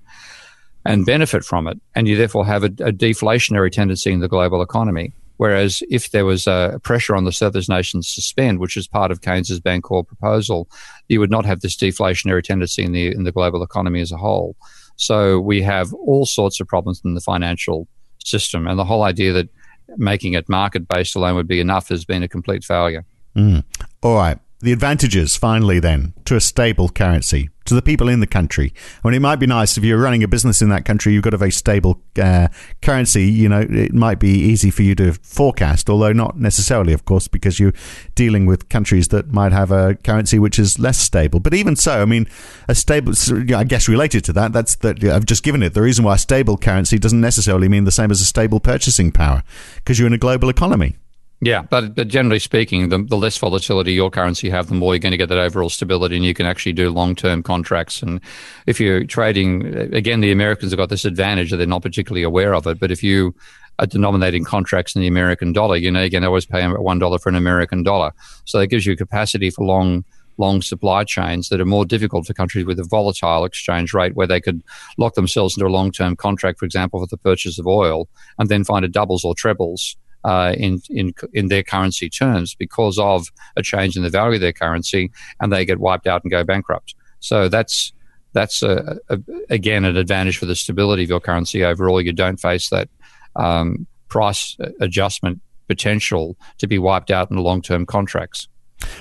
and 0.85 1.05
benefit 1.05 1.43
from 1.43 1.67
it. 1.67 1.79
And 1.95 2.07
you 2.07 2.15
therefore 2.15 2.45
have 2.45 2.63
a, 2.63 2.67
a 2.67 2.93
deflationary 2.93 3.71
tendency 3.71 4.11
in 4.11 4.19
the 4.19 4.27
global 4.27 4.61
economy. 4.61 5.13
Whereas 5.37 5.81
if 5.89 6.11
there 6.11 6.25
was 6.25 6.47
a 6.47 6.79
pressure 6.83 7.15
on 7.15 7.23
the 7.23 7.31
surplus 7.31 7.69
nations 7.69 8.13
to 8.13 8.21
spend, 8.21 8.59
which 8.59 8.75
is 8.75 8.87
part 8.87 9.09
of 9.09 9.21
Keynes's 9.21 9.61
Bancor 9.61 10.05
proposal, 10.05 10.69
you 11.07 11.21
would 11.21 11.31
not 11.31 11.45
have 11.45 11.61
this 11.61 11.77
deflationary 11.77 12.43
tendency 12.43 12.83
in 12.83 12.91
the 12.91 13.07
in 13.07 13.23
the 13.23 13.31
global 13.31 13.63
economy 13.63 14.01
as 14.01 14.11
a 14.11 14.17
whole. 14.17 14.55
So 14.97 15.39
we 15.39 15.61
have 15.61 15.93
all 15.93 16.25
sorts 16.25 16.59
of 16.59 16.67
problems 16.67 17.01
in 17.05 17.13
the 17.13 17.21
financial 17.21 17.87
system, 18.23 18.67
and 18.67 18.77
the 18.77 18.85
whole 18.85 19.03
idea 19.03 19.31
that 19.33 19.49
making 19.97 20.33
it 20.33 20.47
market 20.49 20.87
based 20.87 21.15
alone 21.15 21.35
would 21.35 21.47
be 21.47 21.59
enough 21.59 21.89
has 21.89 22.05
been 22.05 22.23
a 22.23 22.27
complete 22.27 22.63
failure. 22.63 23.05
Mm. 23.35 23.63
All 24.01 24.15
right. 24.15 24.37
The 24.61 24.73
advantages, 24.73 25.37
finally, 25.37 25.79
then, 25.79 26.13
to 26.25 26.35
a 26.35 26.41
stable 26.41 26.89
currency, 26.89 27.49
to 27.63 27.73
the 27.73 27.81
people 27.81 28.09
in 28.09 28.19
the 28.19 28.27
country. 28.27 28.73
I 29.01 29.07
mean, 29.07 29.15
it 29.15 29.21
might 29.21 29.37
be 29.37 29.47
nice 29.47 29.77
if 29.77 29.85
you're 29.85 29.97
running 29.97 30.21
a 30.21 30.27
business 30.27 30.61
in 30.61 30.67
that 30.67 30.83
country, 30.83 31.13
you've 31.13 31.23
got 31.23 31.33
a 31.33 31.37
very 31.37 31.51
stable 31.51 32.01
uh, 32.21 32.49
currency. 32.81 33.23
You 33.23 33.47
know, 33.47 33.61
it 33.61 33.93
might 33.93 34.19
be 34.19 34.31
easy 34.31 34.69
for 34.69 34.83
you 34.83 34.95
to 34.95 35.13
forecast, 35.13 35.89
although 35.89 36.11
not 36.11 36.37
necessarily, 36.37 36.91
of 36.91 37.05
course, 37.05 37.29
because 37.29 37.57
you're 37.57 37.71
dealing 38.15 38.45
with 38.45 38.67
countries 38.67 39.07
that 39.07 39.31
might 39.31 39.53
have 39.53 39.71
a 39.71 39.95
currency 39.95 40.39
which 40.39 40.59
is 40.59 40.77
less 40.77 40.97
stable. 40.97 41.39
But 41.39 41.53
even 41.53 41.77
so, 41.77 42.01
I 42.01 42.05
mean, 42.05 42.27
a 42.67 42.75
stable, 42.75 43.13
I 43.55 43.63
guess 43.63 43.87
related 43.87 44.25
to 44.25 44.33
that, 44.33 44.51
that's 44.51 44.75
that 44.77 45.01
I've 45.05 45.25
just 45.25 45.43
given 45.43 45.63
it 45.63 45.73
the 45.73 45.81
reason 45.81 46.03
why 46.03 46.15
a 46.15 46.17
stable 46.17 46.57
currency 46.57 46.99
doesn't 46.99 47.21
necessarily 47.21 47.69
mean 47.69 47.85
the 47.85 47.91
same 47.91 48.11
as 48.11 48.19
a 48.19 48.25
stable 48.25 48.59
purchasing 48.59 49.13
power, 49.13 49.41
because 49.75 49.97
you're 49.97 50.07
in 50.07 50.13
a 50.13 50.17
global 50.17 50.49
economy. 50.49 50.97
Yeah, 51.41 51.61
but, 51.61 51.95
but 51.95 52.09
generally 52.09 52.39
speaking, 52.39 52.89
the, 52.89 53.01
the 53.01 53.15
less 53.15 53.37
volatility 53.37 53.93
your 53.93 54.09
currency 54.11 54.49
have, 54.49 54.67
the 54.67 54.75
more 54.75 54.93
you're 54.93 54.99
going 54.99 55.11
to 55.11 55.17
get 55.17 55.29
that 55.29 55.37
overall 55.37 55.69
stability, 55.69 56.17
and 56.17 56.25
you 56.25 56.33
can 56.33 56.45
actually 56.45 56.73
do 56.73 56.89
long 56.89 57.15
term 57.15 57.43
contracts. 57.43 58.01
And 58.01 58.19
if 58.67 58.79
you're 58.79 59.05
trading, 59.05 59.65
again, 59.93 60.19
the 60.19 60.33
Americans 60.33 60.73
have 60.73 60.77
got 60.77 60.89
this 60.89 61.05
advantage 61.05 61.51
that 61.51 61.57
they're 61.57 61.65
not 61.65 61.81
particularly 61.81 62.23
aware 62.23 62.53
of 62.53 62.67
it. 62.67 62.79
But 62.79 62.91
if 62.91 63.01
you 63.01 63.33
are 63.79 63.85
denominating 63.85 64.43
contracts 64.43 64.95
in 64.95 65.01
the 65.01 65.07
American 65.07 65.53
dollar, 65.53 65.77
you 65.77 65.89
know, 65.89 66.09
going 66.09 66.23
to 66.23 66.27
always 66.27 66.45
pay 66.45 66.67
one 66.67 66.99
dollar 66.99 67.17
for 67.17 67.29
an 67.29 67.35
American 67.35 67.83
dollar. 67.83 68.11
So 68.43 68.59
that 68.59 68.67
gives 68.67 68.85
you 68.85 68.97
capacity 68.97 69.49
for 69.49 69.65
long 69.65 70.03
long 70.37 70.61
supply 70.61 71.03
chains 71.03 71.49
that 71.49 71.59
are 71.59 71.65
more 71.65 71.85
difficult 71.85 72.25
for 72.25 72.33
countries 72.33 72.65
with 72.65 72.79
a 72.79 72.83
volatile 72.85 73.43
exchange 73.43 73.93
rate 73.93 74.15
where 74.15 74.27
they 74.27 74.39
could 74.39 74.63
lock 74.97 75.13
themselves 75.15 75.57
into 75.57 75.67
a 75.67 75.71
long 75.71 75.91
term 75.91 76.17
contract, 76.17 76.59
for 76.59 76.65
example, 76.65 76.99
for 76.99 77.07
the 77.07 77.17
purchase 77.17 77.57
of 77.59 77.65
oil, 77.65 78.09
and 78.37 78.49
then 78.49 78.65
find 78.65 78.83
it 78.83 78.91
doubles 78.91 79.23
or 79.23 79.33
trebles 79.33 79.95
uh, 80.23 80.53
in, 80.57 80.81
in, 80.89 81.13
in 81.33 81.47
their 81.47 81.63
currency 81.63 82.09
terms 82.09 82.55
because 82.55 82.97
of 82.97 83.27
a 83.55 83.61
change 83.61 83.95
in 83.95 84.03
the 84.03 84.09
value 84.09 84.35
of 84.35 84.41
their 84.41 84.53
currency 84.53 85.11
and 85.39 85.51
they 85.51 85.65
get 85.65 85.79
wiped 85.79 86.07
out 86.07 86.23
and 86.23 86.31
go 86.31 86.43
bankrupt. 86.43 86.95
So 87.19 87.49
that's, 87.49 87.93
that's 88.33 88.61
a, 88.61 88.97
a, 89.09 89.19
again 89.49 89.85
an 89.85 89.97
advantage 89.97 90.37
for 90.37 90.45
the 90.45 90.55
stability 90.55 91.03
of 91.03 91.09
your 91.09 91.19
currency 91.19 91.63
overall. 91.63 92.01
You 92.01 92.13
don't 92.13 92.39
face 92.39 92.69
that 92.69 92.89
um, 93.35 93.87
price 94.07 94.57
adjustment 94.79 95.41
potential 95.67 96.35
to 96.57 96.67
be 96.67 96.79
wiped 96.79 97.11
out 97.11 97.31
in 97.31 97.37
long 97.37 97.61
term 97.61 97.85
contracts. 97.85 98.47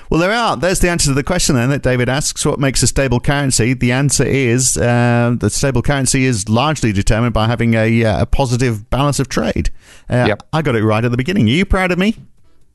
Well, 0.09 0.19
there 0.19 0.31
are. 0.31 0.57
There's 0.57 0.79
the 0.79 0.89
answer 0.89 1.07
to 1.07 1.13
the 1.13 1.23
question 1.23 1.55
then 1.55 1.69
that 1.69 1.83
David 1.83 2.09
asks. 2.09 2.45
What 2.45 2.59
makes 2.59 2.83
a 2.83 2.87
stable 2.87 3.19
currency? 3.19 3.73
The 3.73 3.91
answer 3.91 4.25
is 4.25 4.77
uh, 4.77 5.35
the 5.39 5.49
stable 5.49 5.81
currency 5.81 6.25
is 6.25 6.49
largely 6.49 6.91
determined 6.91 7.33
by 7.33 7.47
having 7.47 7.75
a, 7.75 8.03
uh, 8.03 8.23
a 8.23 8.25
positive 8.25 8.89
balance 8.89 9.19
of 9.19 9.29
trade. 9.29 9.69
Uh, 10.09 10.25
yep. 10.27 10.43
I 10.51 10.61
got 10.61 10.75
it 10.75 10.83
right 10.83 11.03
at 11.03 11.11
the 11.11 11.17
beginning. 11.17 11.47
Are 11.47 11.51
you 11.51 11.65
proud 11.65 11.91
of 11.91 11.99
me? 11.99 12.15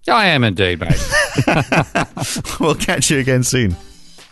I 0.09 0.27
am 0.27 0.45
indeed, 0.45 0.81
mate. 0.81 1.01
we'll 2.61 2.75
catch 2.75 3.11
you 3.11 3.19
again 3.19 3.43
soon. 3.43 3.77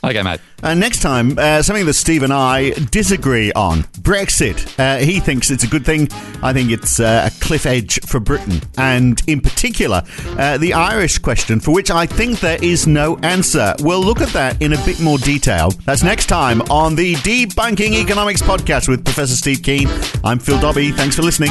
Okay, 0.04 0.22
mate. 0.22 0.40
And 0.64 0.80
next 0.80 1.00
time, 1.00 1.38
uh, 1.38 1.62
something 1.62 1.86
that 1.86 1.94
Steve 1.94 2.24
and 2.24 2.32
I 2.32 2.70
disagree 2.90 3.52
on 3.52 3.82
Brexit. 4.02 4.76
Uh, 4.78 4.98
he 4.98 5.20
thinks 5.20 5.50
it's 5.50 5.62
a 5.62 5.68
good 5.68 5.84
thing. 5.84 6.08
I 6.42 6.52
think 6.52 6.72
it's 6.72 6.98
uh, 6.98 7.30
a 7.30 7.44
cliff 7.44 7.66
edge 7.66 8.00
for 8.00 8.18
Britain. 8.18 8.60
And 8.76 9.22
in 9.28 9.40
particular, 9.40 10.02
uh, 10.38 10.58
the 10.58 10.74
Irish 10.74 11.18
question, 11.18 11.60
for 11.60 11.72
which 11.72 11.90
I 11.92 12.06
think 12.06 12.40
there 12.40 12.58
is 12.62 12.86
no 12.86 13.16
answer. 13.18 13.74
We'll 13.78 14.02
look 14.02 14.20
at 14.20 14.30
that 14.30 14.60
in 14.60 14.72
a 14.72 14.84
bit 14.84 15.00
more 15.00 15.18
detail. 15.18 15.70
That's 15.84 16.02
next 16.02 16.26
time 16.26 16.62
on 16.62 16.96
the 16.96 17.14
Debunking 17.16 17.92
Economics 17.92 18.42
podcast 18.42 18.88
with 18.88 19.04
Professor 19.04 19.36
Steve 19.36 19.62
Keen. 19.62 19.88
I'm 20.24 20.40
Phil 20.40 20.60
Dobbie. 20.60 20.90
Thanks 20.90 21.14
for 21.14 21.22
listening. 21.22 21.50